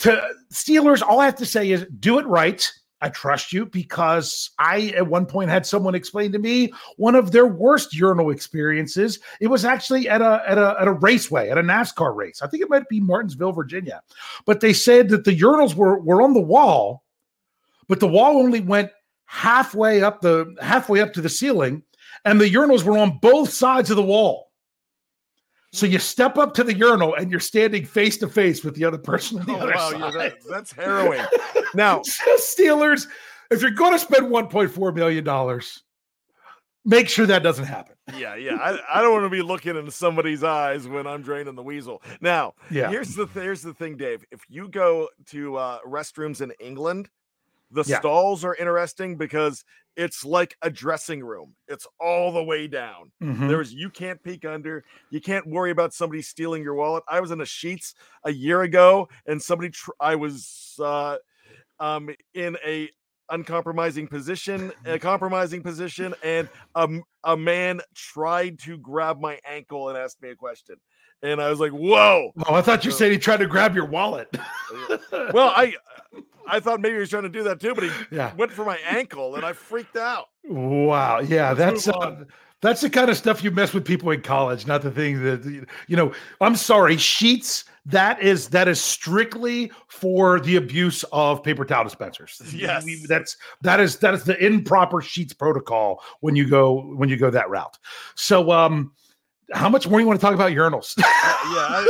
to 0.00 0.20
Steelers, 0.52 1.02
all 1.02 1.20
I 1.20 1.26
have 1.26 1.36
to 1.36 1.46
say 1.46 1.70
is 1.70 1.86
do 2.00 2.18
it 2.18 2.26
right. 2.26 2.70
I 3.02 3.08
trust 3.08 3.52
you 3.52 3.66
because 3.66 4.50
I 4.60 4.94
at 4.96 5.08
one 5.08 5.26
point 5.26 5.50
had 5.50 5.66
someone 5.66 5.96
explain 5.96 6.30
to 6.32 6.38
me 6.38 6.72
one 6.96 7.16
of 7.16 7.32
their 7.32 7.46
worst 7.46 7.94
urinal 7.94 8.30
experiences. 8.30 9.18
It 9.40 9.48
was 9.48 9.64
actually 9.64 10.08
at 10.08 10.22
a 10.22 10.40
at 10.46 10.56
a 10.56 10.76
at 10.80 10.86
a 10.86 10.92
raceway, 10.92 11.50
at 11.50 11.58
a 11.58 11.62
NASCAR 11.62 12.14
race. 12.14 12.40
I 12.42 12.46
think 12.46 12.62
it 12.62 12.70
might 12.70 12.88
be 12.88 13.00
Martinsville, 13.00 13.52
Virginia. 13.52 14.02
But 14.46 14.60
they 14.60 14.72
said 14.72 15.08
that 15.08 15.24
the 15.24 15.36
urinals 15.36 15.74
were 15.74 15.98
were 15.98 16.22
on 16.22 16.32
the 16.32 16.40
wall, 16.40 17.02
but 17.88 17.98
the 17.98 18.06
wall 18.06 18.36
only 18.36 18.60
went 18.60 18.92
halfway 19.24 20.00
up 20.00 20.20
the 20.20 20.54
halfway 20.60 21.00
up 21.00 21.12
to 21.14 21.20
the 21.20 21.28
ceiling, 21.28 21.82
and 22.24 22.40
the 22.40 22.48
urinals 22.48 22.84
were 22.84 22.98
on 22.98 23.18
both 23.20 23.52
sides 23.52 23.90
of 23.90 23.96
the 23.96 24.02
wall. 24.02 24.51
So 25.72 25.86
you 25.86 25.98
step 25.98 26.36
up 26.36 26.52
to 26.54 26.64
the 26.64 26.74
urinal 26.74 27.14
and 27.14 27.30
you're 27.30 27.40
standing 27.40 27.84
face 27.86 28.18
to 28.18 28.28
face 28.28 28.62
with 28.62 28.74
the 28.74 28.84
other 28.84 28.98
person 28.98 29.40
on 29.40 29.46
the 29.46 29.52
Oh, 29.54 29.56
other 29.60 29.72
wow, 29.74 29.90
side. 29.90 30.00
yeah, 30.00 30.10
that, 30.10 30.34
that's 30.48 30.72
harrowing. 30.72 31.24
Now, 31.74 32.00
Steelers, 32.36 33.06
if 33.50 33.62
you're 33.62 33.70
going 33.70 33.92
to 33.92 33.98
spend 33.98 34.26
1.4 34.26 34.94
million 34.94 35.24
dollars, 35.24 35.82
make 36.84 37.08
sure 37.08 37.24
that 37.24 37.42
doesn't 37.42 37.64
happen. 37.64 37.94
yeah, 38.18 38.34
yeah. 38.34 38.56
I, 38.56 38.98
I 38.98 39.00
don't 39.00 39.12
want 39.12 39.24
to 39.24 39.30
be 39.30 39.40
looking 39.40 39.76
into 39.76 39.90
somebody's 39.90 40.44
eyes 40.44 40.86
when 40.86 41.06
I'm 41.06 41.22
draining 41.22 41.54
the 41.54 41.62
weasel. 41.62 42.02
Now, 42.20 42.52
Yeah. 42.70 42.90
here's 42.90 43.14
the 43.14 43.24
here's 43.26 43.62
the 43.62 43.72
thing, 43.72 43.96
Dave. 43.96 44.22
If 44.30 44.42
you 44.50 44.68
go 44.68 45.08
to 45.28 45.56
uh, 45.56 45.78
restrooms 45.88 46.42
in 46.42 46.52
England, 46.60 47.08
the 47.72 47.84
Yeah. 47.86 47.98
stalls 47.98 48.44
are 48.44 48.54
interesting 48.54 49.16
because 49.16 49.64
it's 49.96 50.24
like 50.24 50.56
a 50.62 50.70
dressing 50.70 51.22
room. 51.22 51.54
It's 51.68 51.86
all 52.00 52.32
the 52.32 52.42
way 52.42 52.66
down. 52.66 53.12
Mhm. 53.22 53.48
There's 53.48 53.72
you 53.74 53.90
can't 53.90 54.22
peek 54.22 54.44
under. 54.44 54.84
You 55.10 55.20
can't 55.20 55.46
worry 55.46 55.70
about 55.70 55.92
somebody 55.92 56.22
stealing 56.22 56.62
your 56.62 56.74
wallet. 56.74 57.04
I 57.08 57.20
was 57.20 57.30
in 57.30 57.40
a 57.40 57.44
Sheetz 57.44 57.94
a 58.24 58.32
year 58.32 58.62
ago, 58.62 59.08
and 59.26 59.42
somebody 59.42 59.70
tr- 59.70 59.90
I 60.00 60.14
was 60.16 60.78
uh, 60.82 61.16
um 61.80 62.10
in 62.34 62.56
a 62.64 62.88
uncompromising 63.28 64.08
position, 64.08 64.72
a 64.84 64.98
compromising 64.98 65.62
position, 65.62 66.14
and 66.22 66.48
a 67.24 67.36
man 67.36 67.80
tried 67.94 68.58
to 68.60 68.76
grab 68.78 69.20
my 69.20 69.38
ankle 69.46 69.88
and 69.88 69.96
asked 69.96 70.20
me 70.22 70.30
a 70.30 70.36
question, 70.36 70.76
and 71.22 71.40
I 71.40 71.48
was 71.50 71.60
like, 71.60 71.72
"Whoa!" 71.72 72.32
Oh, 72.46 72.54
I 72.54 72.62
thought 72.62 72.84
you 72.84 72.90
said 72.90 73.10
he 73.12 73.18
tried 73.18 73.38
to 73.38 73.46
grab 73.46 73.74
your 73.74 73.86
wallet. 73.86 74.28
Well, 75.12 75.52
I 75.54 75.74
I 76.48 76.60
thought 76.60 76.80
maybe 76.80 76.94
he 76.94 77.00
was 77.00 77.10
trying 77.10 77.22
to 77.24 77.28
do 77.28 77.42
that 77.44 77.60
too, 77.60 77.74
but 77.74 77.84
he 77.84 77.90
Yeah. 78.16 78.34
went 78.34 78.52
for 78.52 78.64
my 78.64 78.78
ankle, 78.86 79.36
and 79.36 79.44
I 79.44 79.52
freaked 79.52 79.96
out. 79.96 80.26
Wow. 80.44 81.20
Yeah, 81.20 81.52
Let's 81.52 81.84
that's 81.84 81.88
uh, 81.88 82.24
that's 82.60 82.80
the 82.80 82.90
kind 82.90 83.10
of 83.10 83.16
stuff 83.16 83.42
you 83.42 83.50
mess 83.50 83.72
with 83.74 83.84
people 83.84 84.10
in 84.10 84.22
college, 84.22 84.66
not 84.66 84.82
the 84.82 84.90
thing 84.90 85.22
that 85.24 85.44
you 85.88 85.96
know. 85.96 86.12
I'm 86.40 86.56
sorry, 86.56 86.96
Sheetz. 86.96 87.64
That 87.86 88.22
is 88.22 88.48
that 88.50 88.68
is 88.68 88.80
strictly 88.80 89.72
for 89.88 90.38
the 90.38 90.54
abuse 90.54 91.04
of 91.12 91.42
paper 91.42 91.64
towel 91.64 91.82
dispensers. 91.84 92.40
Yes. 92.54 92.84
We- 92.84 93.04
that's 93.08 93.36
that 93.62 93.80
is 93.80 93.96
that 93.98 94.14
is 94.14 94.22
the 94.24 94.38
improper 94.44 94.98
Sheetz 94.98 95.36
protocol 95.36 96.02
when 96.20 96.36
you 96.36 96.48
go 96.48 96.94
when 96.96 97.08
you 97.08 97.16
go 97.16 97.30
that 97.30 97.50
route. 97.50 97.76
So, 98.14 98.52
um, 98.52 98.92
how 99.52 99.68
much 99.68 99.88
more 99.88 100.00
you 100.00 100.06
want 100.06 100.20
to 100.20 100.24
talk 100.24 100.34
about 100.34 100.52
urinals? 100.52 100.96
Uh, 100.98 101.02
yeah, 101.02 101.66
I, 101.68 101.88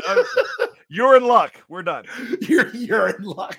I, 0.61 0.67
you're 0.89 1.15
in 1.17 1.25
luck. 1.25 1.55
We're 1.69 1.83
done. 1.83 2.05
you're 2.41 2.69
you're 2.75 3.09
in 3.11 3.23
luck. 3.25 3.59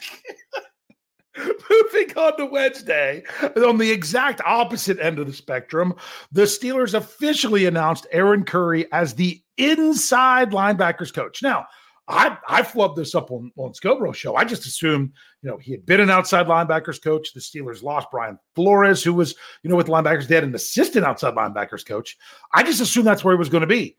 Moving 1.37 2.15
on 2.17 2.37
to 2.37 2.45
Wednesday, 2.45 3.23
on 3.57 3.77
the 3.77 3.91
exact 3.91 4.41
opposite 4.45 4.99
end 4.99 5.17
of 5.17 5.27
the 5.27 5.33
spectrum, 5.33 5.95
the 6.31 6.43
Steelers 6.43 6.93
officially 6.93 7.65
announced 7.65 8.05
Aaron 8.11 8.43
Curry 8.43 8.91
as 8.91 9.15
the 9.15 9.41
inside 9.57 10.51
linebackers 10.51 11.13
coach. 11.13 11.41
Now, 11.41 11.65
I 12.07 12.37
I 12.47 12.61
flubbed 12.63 12.97
this 12.97 13.15
up 13.15 13.31
on 13.31 13.51
on 13.57 13.71
Scobro 13.71 14.13
show. 14.13 14.35
I 14.35 14.43
just 14.43 14.65
assumed 14.65 15.13
you 15.41 15.49
know 15.49 15.57
he 15.57 15.71
had 15.71 15.85
been 15.85 16.01
an 16.01 16.09
outside 16.09 16.47
linebackers 16.47 17.01
coach. 17.01 17.33
The 17.33 17.39
Steelers 17.39 17.81
lost 17.81 18.11
Brian 18.11 18.37
Flores, 18.55 19.03
who 19.03 19.13
was 19.13 19.35
you 19.63 19.69
know 19.69 19.77
with 19.77 19.87
linebackers. 19.87 20.27
They 20.27 20.35
had 20.35 20.43
an 20.43 20.55
assistant 20.55 21.05
outside 21.05 21.35
linebackers 21.35 21.85
coach. 21.85 22.17
I 22.53 22.63
just 22.63 22.81
assumed 22.81 23.07
that's 23.07 23.23
where 23.23 23.33
he 23.33 23.39
was 23.39 23.49
going 23.49 23.61
to 23.61 23.67
be, 23.67 23.97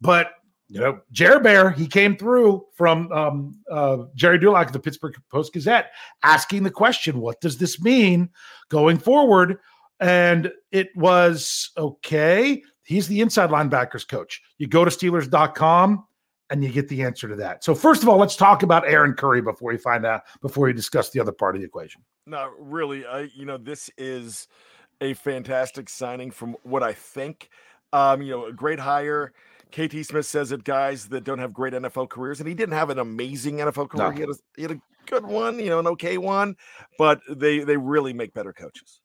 but 0.00 0.32
you 0.68 0.80
know, 0.80 1.00
Jerry 1.12 1.40
Bear, 1.40 1.70
he 1.70 1.86
came 1.86 2.16
through 2.16 2.64
from 2.74 3.10
um, 3.12 3.58
uh, 3.70 3.98
Jerry 4.14 4.38
Dulac 4.38 4.68
of 4.68 4.72
the 4.72 4.80
Pittsburgh 4.80 5.14
Post 5.30 5.52
Gazette 5.52 5.92
asking 6.22 6.64
the 6.64 6.70
question, 6.70 7.20
what 7.20 7.40
does 7.40 7.58
this 7.58 7.80
mean 7.80 8.30
going 8.68 8.98
forward? 8.98 9.58
And 10.00 10.50
it 10.72 10.88
was 10.96 11.70
okay. 11.76 12.62
He's 12.82 13.06
the 13.06 13.20
inside 13.20 13.50
linebackers 13.50 14.06
coach. 14.06 14.42
You 14.58 14.66
go 14.66 14.84
to 14.84 14.90
Steelers.com 14.90 16.04
and 16.50 16.62
you 16.62 16.70
get 16.70 16.88
the 16.88 17.02
answer 17.02 17.28
to 17.28 17.36
that. 17.36 17.64
So, 17.64 17.74
first 17.74 18.02
of 18.02 18.08
all, 18.08 18.18
let's 18.18 18.36
talk 18.36 18.62
about 18.62 18.86
Aaron 18.86 19.14
Curry 19.14 19.42
before 19.42 19.72
we 19.72 19.78
find 19.78 20.04
out, 20.04 20.22
before 20.42 20.66
we 20.66 20.72
discuss 20.72 21.10
the 21.10 21.20
other 21.20 21.32
part 21.32 21.54
of 21.54 21.60
the 21.60 21.66
equation. 21.66 22.02
No, 22.26 22.50
really, 22.58 23.06
I 23.06 23.28
you 23.34 23.44
know 23.44 23.56
this 23.56 23.90
is 23.98 24.46
a 25.00 25.14
fantastic 25.14 25.88
signing 25.88 26.30
from 26.30 26.56
what 26.62 26.82
I 26.82 26.92
think. 26.92 27.48
Um, 27.92 28.22
you 28.22 28.32
know, 28.32 28.46
a 28.46 28.52
great 28.52 28.78
hire. 28.78 29.32
KT 29.72 30.06
Smith 30.06 30.26
says 30.26 30.52
it, 30.52 30.64
guys 30.64 31.08
that 31.08 31.24
don't 31.24 31.38
have 31.38 31.52
great 31.52 31.72
NFL 31.72 32.08
careers, 32.08 32.40
and 32.40 32.48
he 32.48 32.54
didn't 32.54 32.74
have 32.74 32.90
an 32.90 32.98
amazing 32.98 33.58
NFL 33.58 33.90
career. 33.90 34.08
No. 34.08 34.10
He, 34.10 34.20
had 34.20 34.30
a, 34.30 34.34
he 34.56 34.62
had 34.62 34.70
a 34.72 34.80
good 35.06 35.26
one, 35.26 35.58
you 35.58 35.68
know, 35.68 35.78
an 35.78 35.86
okay 35.88 36.18
one, 36.18 36.56
but 36.98 37.20
they 37.28 37.60
they 37.60 37.76
really 37.76 38.12
make 38.12 38.32
better 38.34 38.52
coaches. 38.52 39.00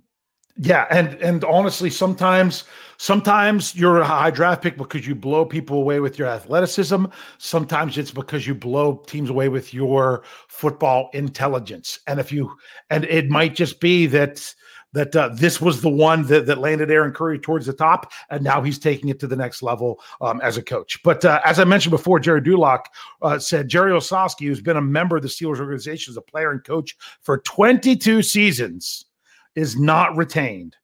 Yeah, 0.57 0.85
and 0.91 1.15
and 1.21 1.43
honestly, 1.45 1.89
sometimes 1.89 2.65
sometimes 2.97 3.75
you're 3.75 4.01
a 4.01 4.05
high 4.05 4.31
draft 4.31 4.61
pick 4.61 4.77
because 4.77 5.07
you 5.07 5.15
blow 5.15 5.45
people 5.45 5.77
away 5.77 5.99
with 5.99 6.19
your 6.19 6.27
athleticism. 6.27 7.05
Sometimes 7.37 7.97
it's 7.97 8.11
because 8.11 8.45
you 8.45 8.53
blow 8.53 8.97
teams 9.07 9.29
away 9.29 9.49
with 9.49 9.73
your 9.73 10.23
football 10.47 11.09
intelligence. 11.13 11.99
And 12.07 12.19
if 12.19 12.31
you 12.31 12.55
and 12.89 13.05
it 13.05 13.29
might 13.29 13.55
just 13.55 13.79
be 13.79 14.07
that 14.07 14.53
that 14.93 15.15
uh, 15.15 15.29
this 15.29 15.61
was 15.61 15.81
the 15.81 15.89
one 15.89 16.25
that, 16.27 16.45
that 16.45 16.57
landed 16.57 16.91
Aaron 16.91 17.13
Curry 17.13 17.39
towards 17.39 17.65
the 17.65 17.73
top, 17.73 18.11
and 18.29 18.43
now 18.43 18.61
he's 18.61 18.79
taking 18.79 19.09
it 19.09 19.19
to 19.19 19.27
the 19.27 19.35
next 19.35 19.63
level 19.63 19.99
um, 20.19 20.41
as 20.41 20.57
a 20.57 20.63
coach. 20.63 21.01
But 21.03 21.23
uh, 21.23 21.39
as 21.45 21.59
I 21.59 21.63
mentioned 21.63 21.91
before, 21.91 22.19
Jerry 22.19 22.41
Dulac 22.41 22.91
uh, 23.21 23.39
said 23.39 23.69
Jerry 23.69 23.91
Olsavsky, 23.91 24.47
who's 24.47 24.61
been 24.61 24.77
a 24.77 24.81
member 24.81 25.15
of 25.15 25.21
the 25.21 25.29
Steelers 25.29 25.59
organization 25.59 26.11
as 26.11 26.17
a 26.17 26.21
player 26.21 26.51
and 26.51 26.63
coach 26.63 26.97
for 27.21 27.39
22 27.39 28.21
seasons, 28.21 29.05
is 29.55 29.77
not 29.79 30.15
retained 30.15 30.75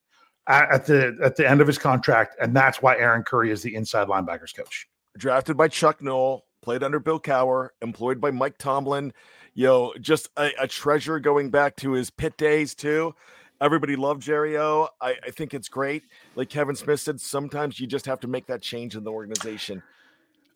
at, 0.47 0.69
at 0.71 0.85
the 0.85 1.17
at 1.23 1.35
the 1.35 1.47
end 1.47 1.61
of 1.61 1.67
his 1.67 1.77
contract, 1.77 2.35
and 2.41 2.55
that's 2.55 2.81
why 2.81 2.95
Aaron 2.97 3.23
Curry 3.23 3.51
is 3.51 3.61
the 3.61 3.75
inside 3.75 4.07
linebackers 4.07 4.55
coach. 4.55 4.87
Drafted 5.17 5.57
by 5.57 5.67
Chuck 5.67 6.01
Noll, 6.01 6.45
played 6.61 6.83
under 6.83 6.99
Bill 6.99 7.19
Cowher, 7.19 7.69
employed 7.81 8.21
by 8.21 8.31
Mike 8.31 8.57
Tomlin. 8.57 9.13
Yo, 9.53 9.91
just 9.99 10.29
a, 10.37 10.51
a 10.59 10.67
treasure 10.67 11.19
going 11.19 11.49
back 11.49 11.75
to 11.77 11.93
his 11.93 12.09
Pitt 12.09 12.37
days 12.37 12.75
too. 12.75 13.15
Everybody 13.59 13.95
loved 13.95 14.21
Jerry 14.21 14.57
O. 14.57 14.87
I, 15.01 15.15
I 15.25 15.31
think 15.31 15.53
it's 15.53 15.69
great. 15.69 16.03
Like 16.35 16.49
Kevin 16.49 16.75
Smith 16.75 16.99
said, 16.99 17.19
sometimes 17.19 17.79
you 17.79 17.87
just 17.87 18.05
have 18.05 18.19
to 18.21 18.27
make 18.27 18.45
that 18.47 18.61
change 18.61 18.95
in 18.95 19.03
the 19.03 19.11
organization. 19.11 19.81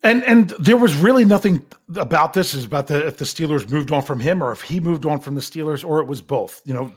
And 0.04 0.24
and 0.24 0.50
there 0.58 0.76
was 0.76 0.96
really 0.96 1.24
nothing 1.24 1.64
about 1.96 2.32
this 2.32 2.54
is 2.54 2.64
about 2.64 2.88
the 2.88 3.06
if 3.06 3.18
the 3.18 3.24
Steelers 3.24 3.70
moved 3.70 3.92
on 3.92 4.02
from 4.02 4.18
him 4.18 4.42
or 4.42 4.50
if 4.50 4.60
he 4.60 4.80
moved 4.80 5.06
on 5.06 5.20
from 5.20 5.36
the 5.36 5.40
Steelers 5.40 5.84
or 5.84 6.00
it 6.00 6.06
was 6.06 6.20
both. 6.20 6.60
You 6.64 6.74
know, 6.74 6.92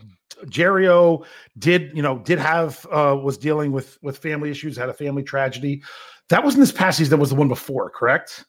Jerry 0.49 0.87
O 0.87 1.23
did 1.59 1.91
you 1.95 2.01
know 2.01 2.17
did 2.19 2.39
have 2.39 2.85
uh, 2.91 3.15
was 3.21 3.37
dealing 3.37 3.71
with 3.71 3.99
with 4.01 4.17
family 4.17 4.49
issues, 4.49 4.75
had 4.75 4.89
a 4.89 4.93
family 4.93 5.21
tragedy. 5.21 5.83
That 6.29 6.43
wasn't 6.43 6.61
this 6.61 6.71
past 6.71 6.97
season. 6.97 7.11
That 7.11 7.17
was 7.17 7.29
the 7.29 7.35
one 7.35 7.47
before, 7.47 7.91
correct? 7.91 8.45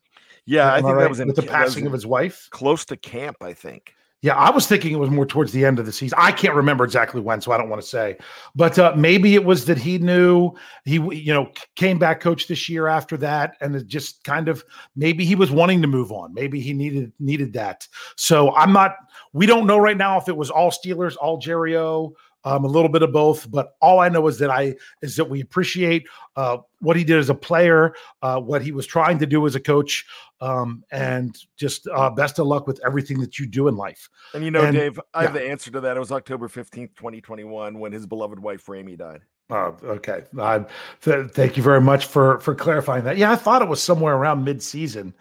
Yeah, 0.47 0.73
I 0.73 0.77
think 0.77 0.95
right? 0.95 1.03
that 1.03 1.11
was 1.11 1.21
in, 1.21 1.27
with 1.27 1.37
the 1.37 1.43
passing 1.43 1.87
of 1.87 1.93
his 1.93 2.07
wife. 2.07 2.49
Close 2.51 2.85
to 2.87 2.97
camp, 2.97 3.37
I 3.43 3.53
think. 3.53 3.93
Yeah, 4.23 4.35
I 4.35 4.51
was 4.51 4.67
thinking 4.67 4.93
it 4.93 4.99
was 4.99 5.11
more 5.11 5.27
towards 5.27 5.53
the 5.53 5.65
end 5.65 5.79
of 5.79 5.85
the 5.85 5.93
season. 5.93 6.19
I 6.21 6.33
can't 6.33 6.55
remember 6.55 6.85
exactly 6.85 7.21
when, 7.21 7.41
so 7.41 7.53
I 7.53 7.59
don't 7.59 7.69
want 7.69 7.83
to 7.83 7.89
say. 7.89 8.17
But 8.55 8.79
uh, 8.79 8.95
maybe 8.97 9.35
it 9.35 9.45
was 9.45 9.67
that 9.67 9.77
he 9.77 9.99
knew 9.99 10.53
he, 10.85 10.95
you 10.95 11.35
know, 11.35 11.51
came 11.75 11.99
back 11.99 12.21
coach 12.21 12.49
this 12.49 12.69
year 12.69 12.87
after 12.87 13.19
that, 13.19 13.57
and 13.61 13.77
it 13.77 13.87
just 13.87 14.25
kind 14.25 14.49
of 14.49 14.65
maybe 14.97 15.25
he 15.25 15.35
was 15.35 15.51
wanting 15.51 15.83
to 15.83 15.89
move 15.89 16.13
on. 16.13 16.33
Maybe 16.33 16.61
he 16.61 16.73
needed 16.73 17.13
needed 17.21 17.53
that. 17.53 17.87
So 18.17 18.55
I'm 18.55 18.73
not. 18.73 18.97
We 19.35 19.45
don't 19.45 19.67
know 19.67 19.79
right 19.79 19.99
now 19.99 20.19
if 20.19 20.29
it 20.29 20.37
was 20.37 20.51
all 20.51 20.71
Steelers, 20.71 21.17
all 21.21 21.37
Jerry 21.37 21.77
O, 21.77 22.17
um, 22.47 22.65
a 22.65 22.69
little 22.69 22.89
bit 22.89 23.03
of 23.03 23.13
both. 23.13 23.51
But 23.51 23.77
all 23.83 23.99
I 24.01 24.09
know 24.09 24.27
is 24.29 24.39
that 24.39 24.49
I 24.51 24.77
is 25.03 25.17
that 25.17 25.27
we 25.29 25.43
appreciate 25.43 26.07
uh, 26.37 26.59
what 26.81 26.97
he 26.97 27.05
did 27.05 27.19
as 27.19 27.29
a 27.29 27.35
player, 27.35 27.95
uh, 28.23 28.41
what 28.41 28.63
he 28.63 28.73
was 28.73 28.87
trying 28.87 29.19
to 29.19 29.27
do 29.27 29.47
as 29.47 29.55
a 29.55 29.61
coach, 29.61 30.07
um, 30.41 30.83
and 30.91 31.37
just 31.57 31.87
uh, 31.89 32.09
best 32.09 32.39
of 32.39 32.47
luck 32.47 32.67
with 32.67 32.81
everything 32.87 33.21
that 33.21 33.39
you 33.39 33.47
do 33.47 33.69
in 33.69 33.77
life. 33.77 34.09
And 34.33 34.43
you 34.43 34.51
know, 34.51 34.63
And- 34.63 34.75
Dave, 34.75 34.99
I 35.13 35.25
have 35.25 35.35
the 35.35 35.47
answer 35.47 35.71
to 35.73 35.81
that. 35.83 35.97
It 35.97 36.01
was 36.01 36.13
October 36.13 36.49
fifteenth, 36.49 36.95
twenty 36.95 37.21
twenty 37.21 37.45
one, 37.45 37.79
when 37.79 37.93
his 37.93 38.07
beloved 38.07 38.39
wife 38.39 38.65
Ramey 38.67 38.97
died. 38.97 39.21
Oh, 39.49 39.77
okay. 39.85 40.25
Uh, 40.37 40.65
th- 41.03 41.31
thank 41.31 41.57
you 41.57 41.63
very 41.63 41.81
much 41.81 42.07
for 42.07 42.41
for 42.41 42.55
clarifying 42.55 43.05
that. 43.05 43.17
Yeah, 43.17 43.31
I 43.31 43.37
thought 43.37 43.63
it 43.63 43.69
was 43.69 43.81
somewhere 43.83 44.15
around 44.17 44.43
mid-season. 44.45 45.15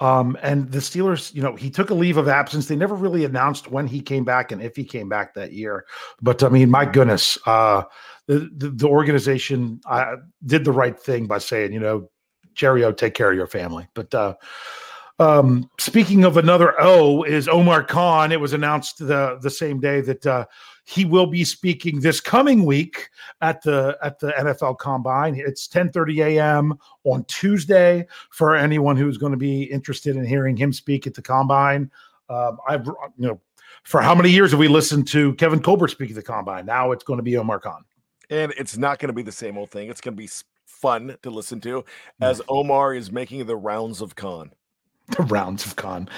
Um, 0.00 0.36
and 0.42 0.70
the 0.70 0.78
Steelers, 0.78 1.34
you 1.34 1.42
know, 1.42 1.56
he 1.56 1.70
took 1.70 1.90
a 1.90 1.94
leave 1.94 2.16
of 2.16 2.28
absence. 2.28 2.66
They 2.66 2.76
never 2.76 2.94
really 2.94 3.24
announced 3.24 3.70
when 3.70 3.86
he 3.86 4.00
came 4.00 4.24
back 4.24 4.52
and 4.52 4.62
if 4.62 4.76
he 4.76 4.84
came 4.84 5.08
back 5.08 5.34
that 5.34 5.52
year. 5.52 5.86
But 6.20 6.42
I 6.42 6.48
mean, 6.48 6.70
my 6.70 6.84
goodness, 6.84 7.38
uh, 7.46 7.84
the, 8.26 8.50
the 8.56 8.70
the 8.70 8.88
organization 8.88 9.80
uh, 9.86 10.16
did 10.44 10.64
the 10.64 10.72
right 10.72 10.98
thing 10.98 11.26
by 11.26 11.38
saying, 11.38 11.72
you 11.72 11.80
know, 11.80 12.10
Jerry 12.54 12.84
O, 12.84 12.92
take 12.92 13.14
care 13.14 13.30
of 13.30 13.36
your 13.36 13.46
family. 13.46 13.88
But 13.94 14.14
uh, 14.14 14.34
um, 15.18 15.70
speaking 15.78 16.24
of 16.24 16.36
another 16.36 16.74
O, 16.78 17.22
is 17.22 17.48
Omar 17.48 17.82
Khan. 17.84 18.32
It 18.32 18.40
was 18.40 18.52
announced 18.52 18.98
the 18.98 19.38
the 19.40 19.50
same 19.50 19.80
day 19.80 20.02
that 20.02 20.26
uh, 20.26 20.44
he 20.88 21.04
will 21.04 21.26
be 21.26 21.44
speaking 21.44 21.98
this 21.98 22.20
coming 22.20 22.64
week 22.64 23.10
at 23.40 23.60
the 23.62 23.98
at 24.02 24.20
the 24.20 24.28
NFL 24.38 24.78
Combine. 24.78 25.34
It's 25.34 25.66
10:30 25.66 26.24
a.m. 26.24 26.78
on 27.02 27.24
Tuesday 27.24 28.06
for 28.30 28.54
anyone 28.54 28.96
who's 28.96 29.18
going 29.18 29.32
to 29.32 29.38
be 29.38 29.64
interested 29.64 30.14
in 30.14 30.24
hearing 30.24 30.56
him 30.56 30.72
speak 30.72 31.06
at 31.08 31.14
the 31.14 31.22
Combine. 31.22 31.90
Um, 32.28 32.58
I've 32.68 32.86
you 32.86 33.26
know 33.26 33.40
for 33.82 34.00
how 34.00 34.14
many 34.14 34.30
years 34.30 34.52
have 34.52 34.60
we 34.60 34.68
listened 34.68 35.08
to 35.08 35.34
Kevin 35.34 35.60
Colbert 35.60 35.88
speak 35.88 36.10
at 36.10 36.16
the 36.16 36.22
Combine? 36.22 36.66
Now 36.66 36.92
it's 36.92 37.02
going 37.02 37.18
to 37.18 37.22
be 37.22 37.36
Omar 37.36 37.58
Khan. 37.58 37.84
And 38.30 38.52
it's 38.56 38.76
not 38.76 39.00
going 39.00 39.08
to 39.08 39.12
be 39.12 39.22
the 39.22 39.32
same 39.32 39.58
old 39.58 39.70
thing. 39.70 39.88
It's 39.88 40.00
going 40.00 40.14
to 40.16 40.22
be 40.22 40.30
fun 40.66 41.16
to 41.22 41.30
listen 41.30 41.60
to 41.62 41.84
as 42.20 42.40
Omar 42.48 42.94
is 42.94 43.10
making 43.10 43.44
the 43.46 43.56
rounds 43.56 44.00
of 44.00 44.14
con. 44.14 44.52
The 45.16 45.22
rounds 45.22 45.64
of 45.64 45.76
Khan. 45.76 46.08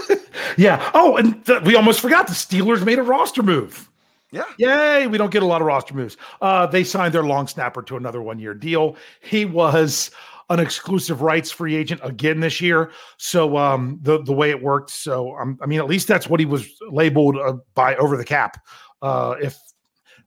yeah. 0.56 0.90
Oh, 0.94 1.16
and 1.16 1.44
th- 1.44 1.62
we 1.62 1.76
almost 1.76 2.00
forgot 2.00 2.26
the 2.26 2.32
Steelers 2.32 2.82
made 2.86 2.98
a 2.98 3.02
roster 3.02 3.42
move. 3.42 3.89
Yeah. 4.32 4.44
Yay, 4.58 5.06
we 5.06 5.18
don't 5.18 5.32
get 5.32 5.42
a 5.42 5.46
lot 5.46 5.60
of 5.60 5.66
roster 5.66 5.94
moves. 5.94 6.16
Uh, 6.40 6.66
they 6.66 6.84
signed 6.84 7.14
their 7.14 7.24
long 7.24 7.46
snapper 7.46 7.82
to 7.82 7.96
another 7.96 8.22
one 8.22 8.38
year 8.38 8.54
deal. 8.54 8.96
He 9.20 9.44
was 9.44 10.10
an 10.50 10.60
exclusive 10.60 11.22
rights 11.22 11.50
free 11.50 11.76
agent 11.76 12.00
again 12.04 12.40
this 12.40 12.60
year. 12.60 12.92
So 13.16 13.56
um, 13.56 13.98
the 14.02 14.22
the 14.22 14.32
way 14.32 14.50
it 14.50 14.62
worked. 14.62 14.90
So 14.90 15.36
um, 15.36 15.58
I 15.62 15.66
mean, 15.66 15.78
at 15.78 15.86
least 15.86 16.08
that's 16.08 16.28
what 16.28 16.40
he 16.40 16.46
was 16.46 16.68
labeled 16.90 17.36
uh, 17.36 17.54
by 17.74 17.96
over 17.96 18.16
the 18.16 18.24
cap. 18.24 18.62
Uh, 19.02 19.36
if 19.42 19.56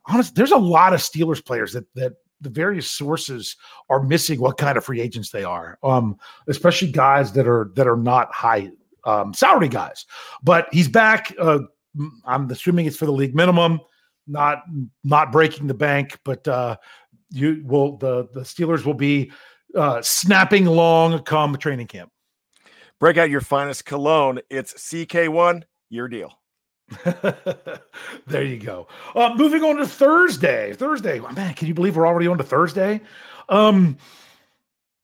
honest, 0.05 0.35
there's 0.35 0.51
a 0.51 0.57
lot 0.57 0.93
of 0.93 0.99
Steelers 0.99 1.43
players 1.45 1.73
that 1.73 1.85
that 1.95 2.13
the 2.41 2.49
various 2.49 2.89
sources 2.89 3.55
are 3.89 4.03
missing 4.03 4.39
what 4.39 4.57
kind 4.57 4.77
of 4.77 4.83
free 4.83 4.99
agents 4.99 5.29
they 5.29 5.45
are. 5.45 5.77
Um, 5.83 6.17
especially 6.47 6.91
guys 6.91 7.31
that 7.33 7.47
are 7.47 7.71
that 7.75 7.87
are 7.87 7.97
not 7.97 8.33
high 8.33 8.71
um, 9.05 9.33
salary 9.33 9.69
guys. 9.69 10.05
But 10.41 10.67
he's 10.71 10.89
back. 10.89 11.33
Uh, 11.39 11.59
I'm 12.25 12.49
assuming 12.49 12.85
it's 12.85 12.97
for 12.97 13.05
the 13.05 13.11
league 13.11 13.35
minimum 13.35 13.79
not 14.27 14.63
not 15.03 15.31
breaking 15.31 15.67
the 15.67 15.73
bank, 15.73 16.19
but 16.23 16.47
uh, 16.47 16.77
you 17.29 17.61
will 17.65 17.97
the 17.97 18.27
the 18.33 18.41
Steelers 18.41 18.85
will 18.85 18.93
be 18.93 19.31
uh, 19.75 20.01
snapping 20.01 20.65
long 20.65 21.19
come 21.23 21.55
training 21.57 21.87
camp. 21.87 22.11
Break 22.99 23.17
out 23.17 23.29
your 23.29 23.41
finest 23.41 23.85
cologne. 23.85 24.39
It's 24.49 24.73
CK1, 24.73 25.63
your 25.89 26.07
deal. 26.07 26.31
there 28.27 28.43
you 28.43 28.57
go. 28.57 28.87
Uh, 29.15 29.33
moving 29.35 29.63
on 29.63 29.77
to 29.77 29.87
Thursday. 29.87 30.73
Thursday, 30.73 31.19
oh, 31.19 31.31
man, 31.31 31.53
can 31.53 31.67
you 31.67 31.73
believe 31.73 31.95
we're 31.95 32.07
already 32.07 32.27
on 32.27 32.37
to 32.37 32.43
Thursday? 32.43 33.01
Um, 33.49 33.97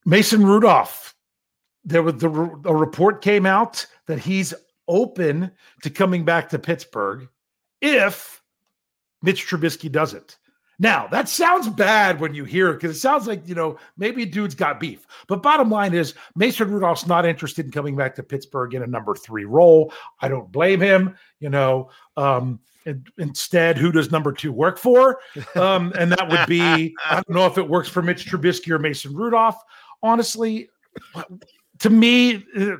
Mason 0.05 0.45
Rudolph. 0.45 1.15
There 1.85 2.03
was 2.03 2.15
the 2.15 2.29
a 2.29 2.75
report 2.75 3.21
came 3.21 3.45
out 3.45 3.85
that 4.07 4.19
he's 4.19 4.53
open 4.87 5.51
to 5.81 5.89
coming 5.89 6.25
back 6.25 6.49
to 6.49 6.59
Pittsburgh 6.59 7.27
if 7.81 8.38
Mitch 9.21 9.47
Trubisky 9.47 9.91
doesn't. 9.91 10.37
Now, 10.81 11.07
that 11.07 11.27
sounds 11.27 11.67
bad 11.67 12.21
when 12.21 12.33
you 12.33 12.45
hear 12.45 12.69
it 12.69 12.75
because 12.75 12.95
it 12.95 12.99
sounds 12.99 13.27
like, 13.27 13.45
you 13.45 13.53
know, 13.53 13.77
maybe 13.97 14.25
dude's 14.25 14.55
got 14.55 14.79
beef. 14.79 15.05
But 15.27 15.43
bottom 15.43 15.69
line 15.69 15.93
is 15.93 16.13
Mason 16.35 16.71
Rudolph's 16.71 17.05
not 17.05 17.25
interested 17.25 17.65
in 17.65 17.71
coming 17.71 17.97
back 17.97 18.15
to 18.15 18.23
Pittsburgh 18.23 18.73
in 18.73 18.83
a 18.83 18.87
number 18.87 19.13
three 19.13 19.43
role. 19.43 19.91
I 20.21 20.29
don't 20.29 20.49
blame 20.49 20.79
him. 20.79 21.17
You 21.41 21.49
know, 21.49 21.89
um, 22.15 22.61
and 22.85 23.09
instead, 23.17 23.77
who 23.77 23.91
does 23.91 24.09
number 24.09 24.31
two 24.31 24.53
work 24.53 24.77
for? 24.77 25.19
Um, 25.55 25.91
and 25.99 26.11
that 26.11 26.29
would 26.29 26.47
be, 26.47 26.95
I 27.05 27.15
don't 27.15 27.31
know 27.31 27.45
if 27.45 27.57
it 27.57 27.67
works 27.67 27.89
for 27.89 28.01
Mitch 28.01 28.25
Trubisky 28.25 28.69
or 28.69 28.79
Mason 28.79 29.13
Rudolph. 29.13 29.57
Honestly, 30.01 30.69
to 31.79 31.89
me, 31.89 32.45
uh, 32.57 32.77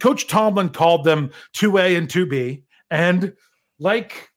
Coach 0.00 0.28
Tomlin 0.28 0.70
called 0.70 1.04
them 1.04 1.30
2A 1.54 1.98
and 1.98 2.08
2B. 2.08 2.62
And 2.90 3.34
like, 3.78 4.30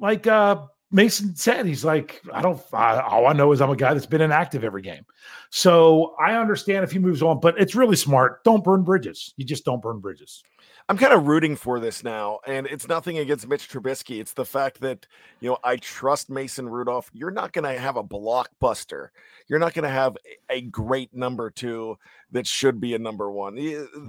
like 0.00 0.26
uh 0.26 0.66
Mason 0.92 1.36
said, 1.36 1.66
he's 1.66 1.84
like, 1.84 2.20
I 2.32 2.42
don't, 2.42 2.60
I, 2.72 3.00
all 3.00 3.26
I 3.26 3.32
know 3.32 3.52
is 3.52 3.60
I'm 3.60 3.70
a 3.70 3.76
guy 3.76 3.94
that's 3.94 4.06
been 4.06 4.20
inactive 4.20 4.64
every 4.64 4.82
game. 4.82 5.04
So 5.50 6.16
I 6.18 6.34
understand 6.34 6.82
if 6.82 6.90
he 6.90 6.98
moves 6.98 7.22
on, 7.22 7.38
but 7.40 7.60
it's 7.60 7.74
really 7.74 7.96
smart. 7.96 8.42
Don't 8.42 8.64
burn 8.64 8.82
bridges. 8.82 9.32
You 9.36 9.44
just 9.44 9.64
don't 9.64 9.80
burn 9.80 10.00
bridges. 10.00 10.42
I'm 10.90 10.96
kind 10.96 11.12
of 11.12 11.28
rooting 11.28 11.54
for 11.54 11.78
this 11.78 12.02
now, 12.02 12.40
and 12.48 12.66
it's 12.66 12.88
nothing 12.88 13.18
against 13.18 13.46
Mitch 13.46 13.68
Trubisky. 13.70 14.20
It's 14.20 14.32
the 14.32 14.44
fact 14.44 14.80
that 14.80 15.06
you 15.38 15.48
know 15.48 15.56
I 15.62 15.76
trust 15.76 16.28
Mason 16.30 16.68
Rudolph. 16.68 17.08
You're 17.12 17.30
not 17.30 17.52
going 17.52 17.62
to 17.62 17.80
have 17.80 17.94
a 17.96 18.02
blockbuster. 18.02 19.10
You're 19.46 19.60
not 19.60 19.72
going 19.72 19.84
to 19.84 19.88
have 19.88 20.16
a- 20.50 20.62
great 20.62 21.14
number 21.14 21.48
two 21.48 21.96
that 22.32 22.44
should 22.44 22.80
be 22.80 22.94
a 22.94 22.98
number 22.98 23.30
one. 23.30 23.56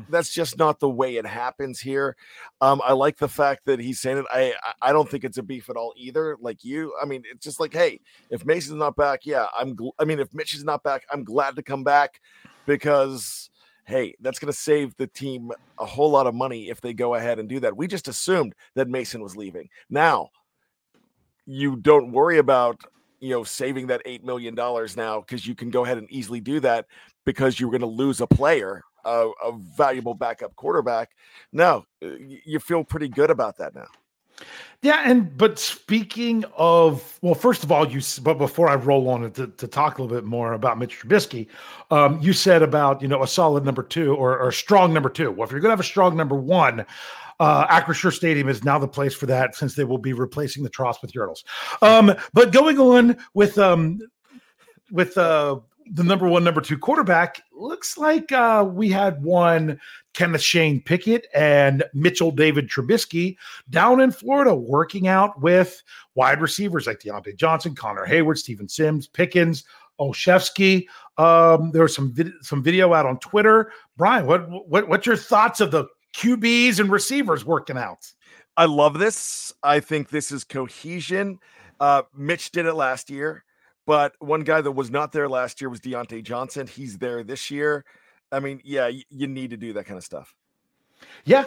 That's 0.10 0.34
just 0.34 0.58
not 0.58 0.80
the 0.80 0.90
way 0.90 1.18
it 1.18 1.26
happens 1.28 1.80
here. 1.80 2.16
Um, 2.62 2.82
I 2.84 2.94
like 2.94 3.18
the 3.18 3.30
fact 3.30 3.66
that 3.66 3.80
he's 3.80 4.00
saying 4.00 4.18
it. 4.18 4.26
I 4.34 4.56
I- 4.64 4.90
I 4.90 4.92
don't 4.92 5.08
think 5.08 5.24
it's 5.24 5.38
a 5.38 5.44
beef 5.44 5.70
at 5.70 5.76
all 5.76 5.94
either. 5.96 6.36
Like 6.42 6.64
you, 6.64 6.96
I 7.00 7.06
mean, 7.06 7.22
it's 7.32 7.44
just 7.44 7.60
like, 7.60 7.74
hey, 7.74 8.00
if 8.32 8.44
Mason's 8.44 8.80
not 8.80 8.96
back, 8.96 9.20
yeah, 9.24 9.46
I'm. 9.56 9.76
Gl- 9.76 9.94
I 10.00 10.06
mean, 10.06 10.20
if 10.20 10.34
Mitch 10.34 10.56
is 10.56 10.64
not 10.64 10.82
back, 10.82 11.06
I'm 11.12 11.24
glad 11.24 11.56
to 11.58 11.62
come 11.62 11.84
back 11.84 12.20
because 12.66 13.51
hey, 13.86 14.16
that's 14.22 14.40
going 14.40 14.52
to 14.52 14.58
save 14.58 14.96
the 14.98 15.08
team 15.08 15.52
a 15.80 15.86
whole 15.86 16.10
lot 16.10 16.28
of 16.28 16.36
money 16.36 16.70
if 16.70 16.82
they 16.82 16.94
go 16.94 17.16
ahead 17.16 17.40
and 17.40 17.50
do 17.50 17.60
that. 17.60 17.76
We 17.76 17.88
just 17.88 18.08
assumed 18.08 18.54
that 18.76 18.88
Mason 18.88 19.22
was 19.22 19.36
leaving. 19.36 19.70
Now, 19.90 20.30
you 21.46 21.76
don't 21.76 22.12
worry 22.12 22.38
about 22.38 22.80
you 23.20 23.30
know 23.30 23.44
saving 23.44 23.88
that 23.88 24.02
eight 24.06 24.24
million 24.24 24.56
dollars 24.56 24.96
now 24.96 25.20
because 25.22 25.46
you 25.46 25.56
can 25.56 25.70
go 25.70 25.84
ahead 25.86 25.98
and 25.98 26.10
easily 26.12 26.40
do 26.40 26.60
that 26.62 26.86
because 27.26 27.60
you're 27.60 27.70
going 27.72 27.82
to 27.82 27.88
lose 27.88 28.22
a 28.22 28.28
player, 28.28 28.82
a, 29.06 29.30
a 29.44 29.58
valuable 29.78 30.14
backup 30.14 30.56
quarterback. 30.56 31.10
No, 31.52 31.86
you 32.02 32.60
feel 32.60 32.84
pretty 32.84 33.10
good 33.10 33.30
about 33.30 33.58
that 33.58 33.76
now. 33.76 33.88
Yeah, 34.84 35.04
and 35.06 35.38
but 35.38 35.60
speaking 35.60 36.44
of, 36.58 37.20
well, 37.22 37.36
first 37.36 37.64
of 37.64 37.72
all, 37.72 37.88
you 37.88 38.02
but 38.24 38.40
before 38.40 38.68
I 38.68 38.76
roll 38.76 39.10
on 39.10 39.32
to, 39.32 39.46
to 39.46 39.68
talk 39.68 40.00
a 40.00 40.02
little 40.02 40.18
bit 40.18 40.26
more 40.26 40.54
about 40.54 40.80
Mitch 40.80 41.00
Trubisky, 41.00 41.48
um, 41.92 42.20
you 42.20 42.34
said 42.34 42.64
about 42.64 43.00
you 43.00 43.08
know 43.08 43.22
a 43.22 43.28
solid 43.28 43.64
number 43.64 43.84
two 43.84 44.16
or, 44.16 44.40
or 44.40 44.50
a 44.50 44.54
strong 44.54 44.92
number 44.92 45.10
two. 45.10 45.30
Well, 45.30 45.46
if 45.46 45.52
you're 45.52 45.60
going 45.60 45.70
to 45.70 45.74
have 45.74 45.80
a 45.80 45.84
strong 45.84 46.18
number 46.18 46.36
one, 46.36 46.84
uh, 47.40 47.68
Acrisure 47.68 48.12
Stadium 48.12 48.50
is 48.50 48.64
now 48.64 48.80
the 48.80 48.88
place 48.88 49.14
for 49.14 49.28
that 49.28 49.56
since 49.56 49.76
they 49.76 49.84
will 49.84 50.00
be 50.00 50.14
replacing 50.14 50.64
the 50.64 50.70
Tross 50.70 51.00
with 51.04 51.14
Urinals. 51.14 51.44
Um, 51.84 52.16
but 52.34 52.52
going 52.52 52.80
on 52.80 53.18
with 53.36 53.60
um, 53.60 54.00
with 54.92 55.16
uh, 55.16 55.60
the 55.92 56.04
number 56.04 56.28
one, 56.28 56.44
number 56.44 56.62
two 56.62 56.78
quarterback, 56.78 57.42
looks 57.54 57.98
like 57.98 58.32
uh, 58.32 58.68
we 58.68 58.90
had 58.90 59.22
one 59.22 59.80
Kenneth 60.14 60.42
Shane 60.42 60.82
Pickett 60.82 61.28
and 61.34 61.84
Mitchell 61.94 62.32
David 62.32 62.70
Trubisky 62.70 63.38
down 63.70 64.02
in 64.02 64.12
Florida 64.12 64.54
working 64.54 65.08
out 65.08 65.42
with 65.42 65.82
wide 66.16 66.42
receivers 66.42 66.88
like 66.88 67.00
Diontae 67.00 67.36
Johnson, 67.36 67.76
Connor 67.76 68.06
Heyward, 68.06 68.38
Steven 68.38 68.68
Sims, 68.68 69.08
Pickens, 69.08 69.64
Olszewski. 70.00 70.88
Um, 71.18 71.72
there 71.72 71.84
was 71.84 71.96
some 71.96 72.12
vid- 72.14 72.34
some 72.42 72.64
video 72.64 72.94
out 72.94 73.06
on 73.06 73.20
Twitter. 73.20 73.72
Brian, 73.98 74.26
what 74.26 74.48
what 74.68 74.88
what's 74.88 75.06
your 75.06 75.18
thoughts 75.18 75.62
of 75.62 75.72
the 75.72 75.86
QBs 76.16 76.80
and 76.80 76.92
receivers 76.92 77.46
working 77.46 77.78
out? 77.78 78.12
I 78.58 78.66
love 78.66 79.00
this. 79.00 79.54
I 79.64 79.80
think 79.80 80.10
this 80.10 80.32
is 80.32 80.44
cohesion. 80.44 81.40
Uh, 81.80 82.04
Mitch 82.16 82.52
did 82.52 82.66
it 82.66 82.74
last 82.74 83.10
year, 83.10 83.44
but 83.88 84.14
one 84.20 84.42
guy 84.42 84.62
that 84.62 84.72
was 84.72 84.92
not 84.92 85.12
there 85.12 85.30
last 85.30 85.62
year 85.62 85.70
was 85.70 85.80
Diontae 85.80 86.24
Johnson. 86.24 86.68
He's 86.68 86.98
there 86.98 87.24
this 87.24 87.50
year. 87.50 87.86
I 88.32 88.40
mean, 88.40 88.62
yeah, 88.64 88.88
you, 88.88 89.28
need 89.28 89.50
to 89.50 89.58
do 89.58 89.74
that 89.74 89.86
kind 89.86 89.98
of 89.98 90.04
stuff. 90.04 90.34
Yeah, 91.26 91.46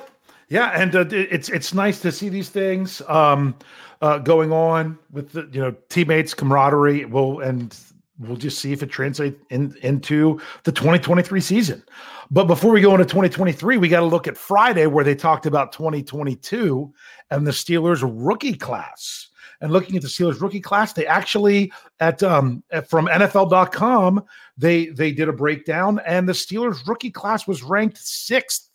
yeah, 0.49 0.70
and 0.75 0.94
uh, 0.94 1.07
it's 1.11 1.49
it's 1.49 1.73
nice 1.73 2.01
to 2.03 2.12
see 2.12 2.29
these 2.29 2.49
things 2.49 3.01
um, 3.09 3.55
uh, 4.03 4.18
going 4.18 4.53
on 4.53 4.99
with 5.11 5.33
the 5.33 5.49
you 5.53 5.61
know 5.61 5.75
teammates, 5.88 6.35
camaraderie. 6.35 7.05
Well, 7.07 7.40
and 7.40 7.77
we'll 8.18 8.37
just 8.37 8.59
see 8.59 8.73
if 8.73 8.83
it 8.83 8.90
translates 8.90 9.40
in, 9.51 9.77
into 9.83 10.40
the 10.64 10.73
2023 10.73 11.40
season. 11.40 11.83
But 12.31 12.44
before 12.44 12.73
we 12.73 12.81
go 12.81 12.92
into 12.92 13.05
2023, 13.05 13.77
we 13.77 13.88
got 13.88 14.01
to 14.01 14.07
look 14.07 14.29
at 14.29 14.37
Friday 14.37 14.87
where 14.87 15.05
they 15.05 15.14
talked 15.14 15.47
about 15.47 15.73
2022 15.73 16.92
and 17.31 17.47
the 17.47 17.51
Steelers 17.51 18.03
rookie 18.03 18.55
class. 18.55 19.29
And 19.64 19.72
looking 19.72 19.96
at 19.96 20.03
the 20.03 20.09
Steelers 20.09 20.42
rookie 20.42 20.61
class, 20.61 20.92
they 20.92 21.07
actually 21.07 21.72
at 21.98 22.22
um 22.22 22.62
at, 22.70 22.90
from 22.90 23.07
NFL.com 23.07 24.22
they 24.59 24.88
they 24.88 25.11
did 25.11 25.31
a 25.31 25.33
breakdown, 25.33 26.03
and 26.05 26.29
the 26.29 26.35
Steelers 26.35 26.87
rookie 26.87 27.11
class 27.11 27.46
was 27.46 27.62
ranked 27.62 27.96
sixth 27.96 28.68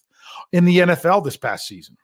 in 0.52 0.66
the 0.66 0.80
NFL 0.80 1.24
this 1.24 1.38
past 1.38 1.68
season. 1.68 1.96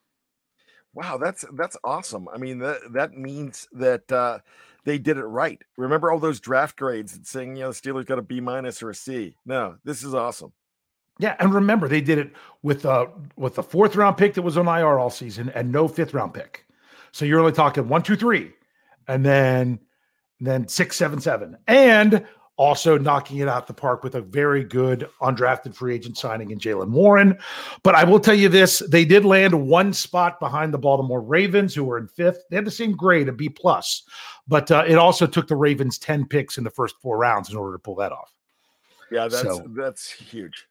Wow, 0.94 1.18
that's 1.18 1.44
that's 1.54 1.76
awesome. 1.84 2.28
I 2.32 2.38
mean 2.38 2.60
that 2.60 2.78
that 2.94 3.14
means 3.18 3.68
that 3.72 4.12
uh, 4.12 4.38
they 4.84 5.00
did 5.00 5.18
it 5.18 5.26
right. 5.26 5.60
Remember 5.78 6.12
all 6.12 6.20
those 6.20 6.40
draft 6.40 6.78
grades 6.78 7.16
and 7.16 7.26
saying 7.26 7.56
you 7.56 7.64
know 7.64 7.72
the 7.72 7.80
Steelers 7.80 8.06
got 8.06 8.20
a 8.20 8.22
B 8.22 8.40
minus 8.40 8.84
or 8.84 8.92
a 8.92 8.96
C. 8.96 9.36
No, 9.48 9.78
this 9.84 10.04
is 10.04 10.14
awesome. 10.14 10.54
Yeah, 11.18 11.36
and 11.40 11.52
remember 11.52 11.88
they 11.88 12.02
did 12.02 12.20
it 12.20 12.34
with 12.62 12.86
uh 12.86 13.08
with 13.36 13.56
the 13.56 13.64
fourth 13.64 13.96
round 13.96 14.16
pick 14.16 14.36
that 14.36 14.44
was 14.44 14.58
on 14.58 14.68
IR 14.68 15.00
all 15.00 15.10
season 15.10 15.50
and 15.56 15.72
no 15.72 15.88
fifth 15.88 16.14
round 16.14 16.36
pick. 16.36 16.68
So 17.12 17.26
you're 17.26 17.40
only 17.40 17.54
talking 17.54 17.88
one, 17.88 18.04
two, 18.04 18.18
three, 18.18 18.52
and 19.08 19.26
then 19.26 19.80
then 20.40 20.68
six, 20.68 20.96
seven, 20.96 21.20
seven, 21.20 21.58
and 21.68 22.26
also 22.58 22.98
knocking 22.98 23.40
it 23.40 23.48
out 23.48 23.68
the 23.68 23.74
park 23.74 24.04
with 24.04 24.16
a 24.16 24.22
very 24.22 24.64
good 24.64 25.10
undrafted 25.22 25.76
free 25.76 25.94
agent 25.94 26.18
signing 26.18 26.52
in 26.52 26.60
Jaylen 26.60 26.90
Warren. 26.90 27.38
But 27.84 27.96
I 27.96 28.04
will 28.04 28.20
tell 28.20 28.36
you 28.36 28.50
this: 28.50 28.80
they 28.90 29.06
did 29.06 29.26
land 29.26 29.68
one 29.68 29.94
spot 29.94 30.40
behind 30.40 30.74
the 30.74 30.78
Baltimore 30.78 31.22
Ravens, 31.22 31.76
who 31.76 31.84
were 31.84 31.98
in 31.98 32.08
fifth. 32.08 32.44
They 32.50 32.56
had 32.56 32.66
the 32.66 32.72
same 32.72 32.96
grade, 32.96 33.28
a 33.28 33.34
B 33.34 33.50
plus, 33.50 34.04
but 34.48 34.72
uh, 34.72 34.86
it 34.88 34.96
also 34.96 35.28
took 35.28 35.48
the 35.48 35.56
Ravens 35.56 35.98
ten 35.98 36.26
picks 36.26 36.58
in 36.58 36.64
the 36.64 36.70
first 36.70 36.96
four 37.02 37.18
rounds 37.18 37.50
in 37.50 37.58
order 37.58 37.74
to 37.76 37.80
pull 37.80 37.96
that 37.96 38.12
off. 38.12 38.34
Yeah, 39.12 39.28
that's 39.28 39.44
so, 39.44 39.64
that's 39.70 40.10
huge. 40.10 40.68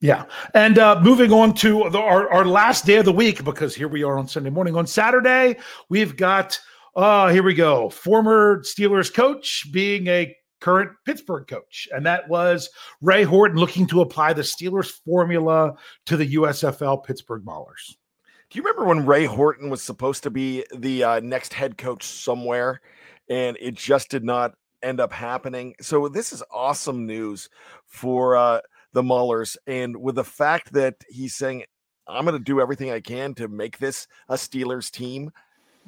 Yeah. 0.00 0.26
And 0.54 0.78
uh, 0.78 1.00
moving 1.00 1.32
on 1.32 1.54
to 1.54 1.88
the, 1.90 1.98
our, 1.98 2.28
our 2.30 2.44
last 2.44 2.86
day 2.86 2.98
of 2.98 3.04
the 3.04 3.12
week, 3.12 3.42
because 3.42 3.74
here 3.74 3.88
we 3.88 4.04
are 4.04 4.16
on 4.16 4.28
Sunday 4.28 4.50
morning. 4.50 4.76
On 4.76 4.86
Saturday, 4.86 5.56
we've 5.88 6.16
got, 6.16 6.60
uh, 6.96 7.28
here 7.28 7.42
we 7.42 7.54
go, 7.54 7.90
former 7.90 8.60
Steelers 8.62 9.12
coach 9.12 9.66
being 9.72 10.06
a 10.08 10.34
current 10.60 10.90
Pittsburgh 11.04 11.46
coach. 11.46 11.88
And 11.92 12.04
that 12.06 12.28
was 12.28 12.70
Ray 13.00 13.22
Horton 13.22 13.58
looking 13.58 13.86
to 13.88 14.00
apply 14.00 14.32
the 14.32 14.42
Steelers 14.42 14.90
formula 15.04 15.74
to 16.06 16.16
the 16.16 16.34
USFL 16.34 17.04
Pittsburgh 17.04 17.44
Maulers. 17.44 17.96
Do 18.50 18.58
you 18.58 18.62
remember 18.62 18.84
when 18.84 19.06
Ray 19.06 19.26
Horton 19.26 19.68
was 19.68 19.82
supposed 19.82 20.22
to 20.22 20.30
be 20.30 20.64
the 20.74 21.04
uh, 21.04 21.20
next 21.20 21.52
head 21.52 21.76
coach 21.76 22.02
somewhere 22.04 22.80
and 23.28 23.58
it 23.60 23.74
just 23.74 24.10
did 24.10 24.24
not 24.24 24.54
end 24.82 25.00
up 25.00 25.12
happening? 25.12 25.74
So 25.80 26.08
this 26.08 26.32
is 26.32 26.42
awesome 26.50 27.06
news 27.06 27.50
for 27.86 28.36
uh, 28.36 28.60
the 28.94 29.02
Maulers. 29.02 29.56
And 29.66 29.96
with 29.98 30.14
the 30.14 30.24
fact 30.24 30.72
that 30.72 30.94
he's 31.08 31.36
saying, 31.36 31.64
I'm 32.06 32.24
going 32.24 32.38
to 32.38 32.42
do 32.42 32.60
everything 32.60 32.90
I 32.90 33.00
can 33.00 33.34
to 33.34 33.48
make 33.48 33.78
this 33.78 34.06
a 34.30 34.34
Steelers 34.34 34.90
team, 34.90 35.30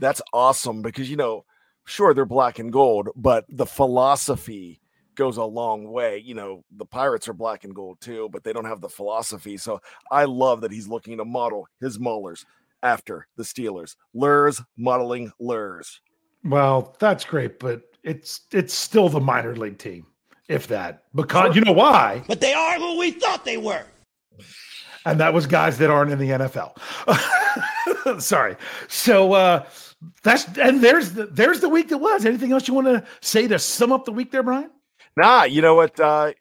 that's 0.01 0.23
awesome 0.33 0.83
because, 0.83 1.09
you 1.11 1.17
know, 1.17 1.45
sure, 1.85 2.15
they're 2.15 2.25
black 2.25 2.59
and 2.59 2.73
gold, 2.73 3.11
but 3.15 3.45
the 3.49 3.67
philosophy 3.67 4.81
goes 5.15 5.37
a 5.37 5.45
long 5.45 5.91
way. 5.91 6.19
You 6.19 6.35
know, 6.35 6.65
the 6.77 6.87
Pirates 6.87 7.29
are 7.29 7.35
black 7.35 7.65
and 7.65 7.75
gold 7.75 8.01
too, 8.01 8.29
but 8.33 8.43
they 8.43 8.53
don't 8.53 8.65
have 8.65 8.81
the 8.81 8.89
philosophy. 8.89 9.57
So 9.57 9.81
I 10.11 10.25
love 10.25 10.63
that 10.63 10.73
he's 10.73 10.89
looking 10.89 11.19
to 11.19 11.25
model 11.25 11.69
his 11.81 11.99
Maulers 11.99 12.45
after 12.83 13.27
the 13.37 13.43
Steelers. 13.43 13.97
Lurs 14.15 14.63
modeling 14.77 15.31
Lurs. 15.41 16.01
Well, 16.45 16.97
that's 16.99 17.25
great, 17.25 17.59
but 17.59 17.83
it's 18.03 18.43
it's 18.51 18.73
still 18.73 19.11
the 19.11 19.21
minor 19.21 19.55
league 19.55 19.79
team 19.79 20.07
if 20.49 20.67
that. 20.69 21.05
Because 21.15 21.55
you 21.55 21.63
know 21.63 21.73
why? 21.73 22.25
But 22.27 22.41
they 22.41 22.53
are 22.53 22.79
who 22.79 22.99
we 22.99 23.13
thought 23.13 23.45
they 23.45 23.59
were. 23.59 23.85
And 25.07 25.21
that 25.21 25.33
was 25.33 25.47
guys 25.47 25.79
that 25.79 25.91
aren't 25.91 26.13
in 26.13 26.19
the 26.19 26.31
NFL. 26.31 28.21
Sorry. 28.21 28.57
So 28.89 29.33
uh 29.33 29.67
that's 30.23 30.47
and 30.59 30.83
there's 30.83 31.13
the 31.13 31.27
there's 31.27 31.61
the 31.61 31.69
week 31.69 31.89
that 31.89 31.99
was. 31.99 32.25
Anything 32.25 32.53
else 32.53 32.67
you 32.67 32.75
want 32.75 32.87
to 32.87 33.05
say 33.21 33.47
to 33.49 33.59
sum 33.59 33.93
up 33.93 34.05
the 34.05 34.13
week 34.13 34.31
there, 34.31 34.43
Brian? 34.43 34.71
Nah, 35.17 35.45
you 35.45 35.63
know 35.63 35.75
what? 35.75 35.99
Uh 36.01 36.33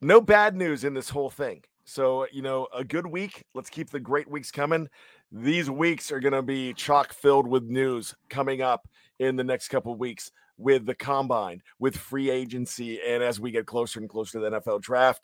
no 0.00 0.20
bad 0.20 0.56
news 0.56 0.84
in 0.84 0.94
this 0.94 1.08
whole 1.08 1.30
thing. 1.30 1.62
So, 1.84 2.26
you 2.32 2.42
know, 2.42 2.66
a 2.74 2.84
good 2.84 3.06
week. 3.06 3.44
Let's 3.54 3.70
keep 3.70 3.90
the 3.90 4.00
great 4.00 4.28
weeks 4.28 4.50
coming. 4.50 4.88
These 5.32 5.70
weeks 5.70 6.10
are 6.12 6.20
going 6.20 6.32
to 6.32 6.42
be 6.42 6.72
chock 6.74 7.12
filled 7.12 7.46
with 7.46 7.64
news 7.64 8.14
coming 8.30 8.62
up 8.62 8.86
in 9.18 9.36
the 9.36 9.44
next 9.44 9.68
couple 9.68 9.94
weeks 9.96 10.30
with 10.56 10.86
the 10.86 10.94
combine, 10.94 11.62
with 11.78 11.96
free 11.96 12.30
agency, 12.30 13.00
and 13.00 13.22
as 13.22 13.40
we 13.40 13.50
get 13.50 13.66
closer 13.66 13.98
and 13.98 14.08
closer 14.08 14.32
to 14.32 14.40
the 14.40 14.60
NFL 14.60 14.80
draft, 14.80 15.22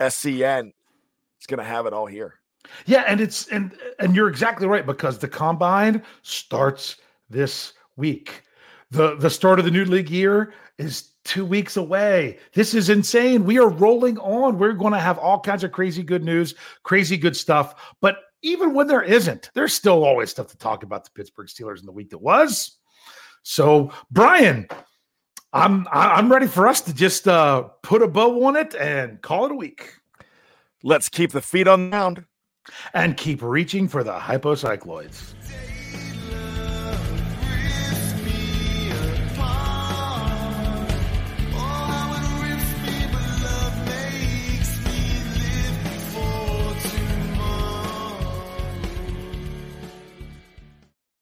SCN 0.00 0.72
is 1.40 1.46
going 1.46 1.58
to 1.58 1.64
have 1.64 1.86
it 1.86 1.92
all 1.92 2.06
here. 2.06 2.39
Yeah, 2.86 3.04
and 3.06 3.20
it's 3.20 3.48
and 3.48 3.76
and 3.98 4.14
you're 4.14 4.28
exactly 4.28 4.66
right 4.66 4.86
because 4.86 5.18
the 5.18 5.28
combine 5.28 6.02
starts 6.22 6.96
this 7.28 7.72
week. 7.96 8.42
The 8.90 9.16
the 9.16 9.30
start 9.30 9.58
of 9.58 9.64
the 9.64 9.70
new 9.70 9.84
league 9.84 10.10
year 10.10 10.52
is 10.78 11.10
2 11.24 11.44
weeks 11.44 11.76
away. 11.76 12.38
This 12.54 12.72
is 12.74 12.88
insane. 12.88 13.44
We 13.44 13.58
are 13.58 13.68
rolling 13.68 14.18
on. 14.18 14.58
We're 14.58 14.72
going 14.72 14.94
to 14.94 14.98
have 14.98 15.18
all 15.18 15.38
kinds 15.38 15.62
of 15.62 15.72
crazy 15.72 16.02
good 16.02 16.24
news, 16.24 16.54
crazy 16.82 17.18
good 17.18 17.36
stuff, 17.36 17.94
but 18.00 18.16
even 18.42 18.72
when 18.72 18.86
there 18.86 19.02
isn't, 19.02 19.50
there's 19.54 19.74
still 19.74 20.02
always 20.04 20.30
stuff 20.30 20.48
to 20.48 20.56
talk 20.56 20.82
about 20.82 21.04
the 21.04 21.10
Pittsburgh 21.10 21.48
Steelers 21.48 21.80
in 21.80 21.86
the 21.86 21.92
week 21.92 22.10
that 22.10 22.18
was. 22.18 22.78
So, 23.42 23.92
Brian, 24.10 24.66
I'm 25.52 25.86
I'm 25.92 26.30
ready 26.30 26.46
for 26.46 26.68
us 26.68 26.80
to 26.82 26.94
just 26.94 27.28
uh, 27.28 27.64
put 27.82 28.02
a 28.02 28.08
bow 28.08 28.44
on 28.44 28.56
it 28.56 28.74
and 28.74 29.20
call 29.20 29.46
it 29.46 29.52
a 29.52 29.56
week. 29.56 29.92
Let's 30.82 31.08
keep 31.08 31.32
the 31.32 31.42
feet 31.42 31.68
on 31.68 31.84
the 31.84 31.90
ground 31.90 32.24
and 32.94 33.16
keep 33.16 33.42
reaching 33.42 33.88
for 33.88 34.04
the 34.04 34.12
hypocycloids. 34.12 35.34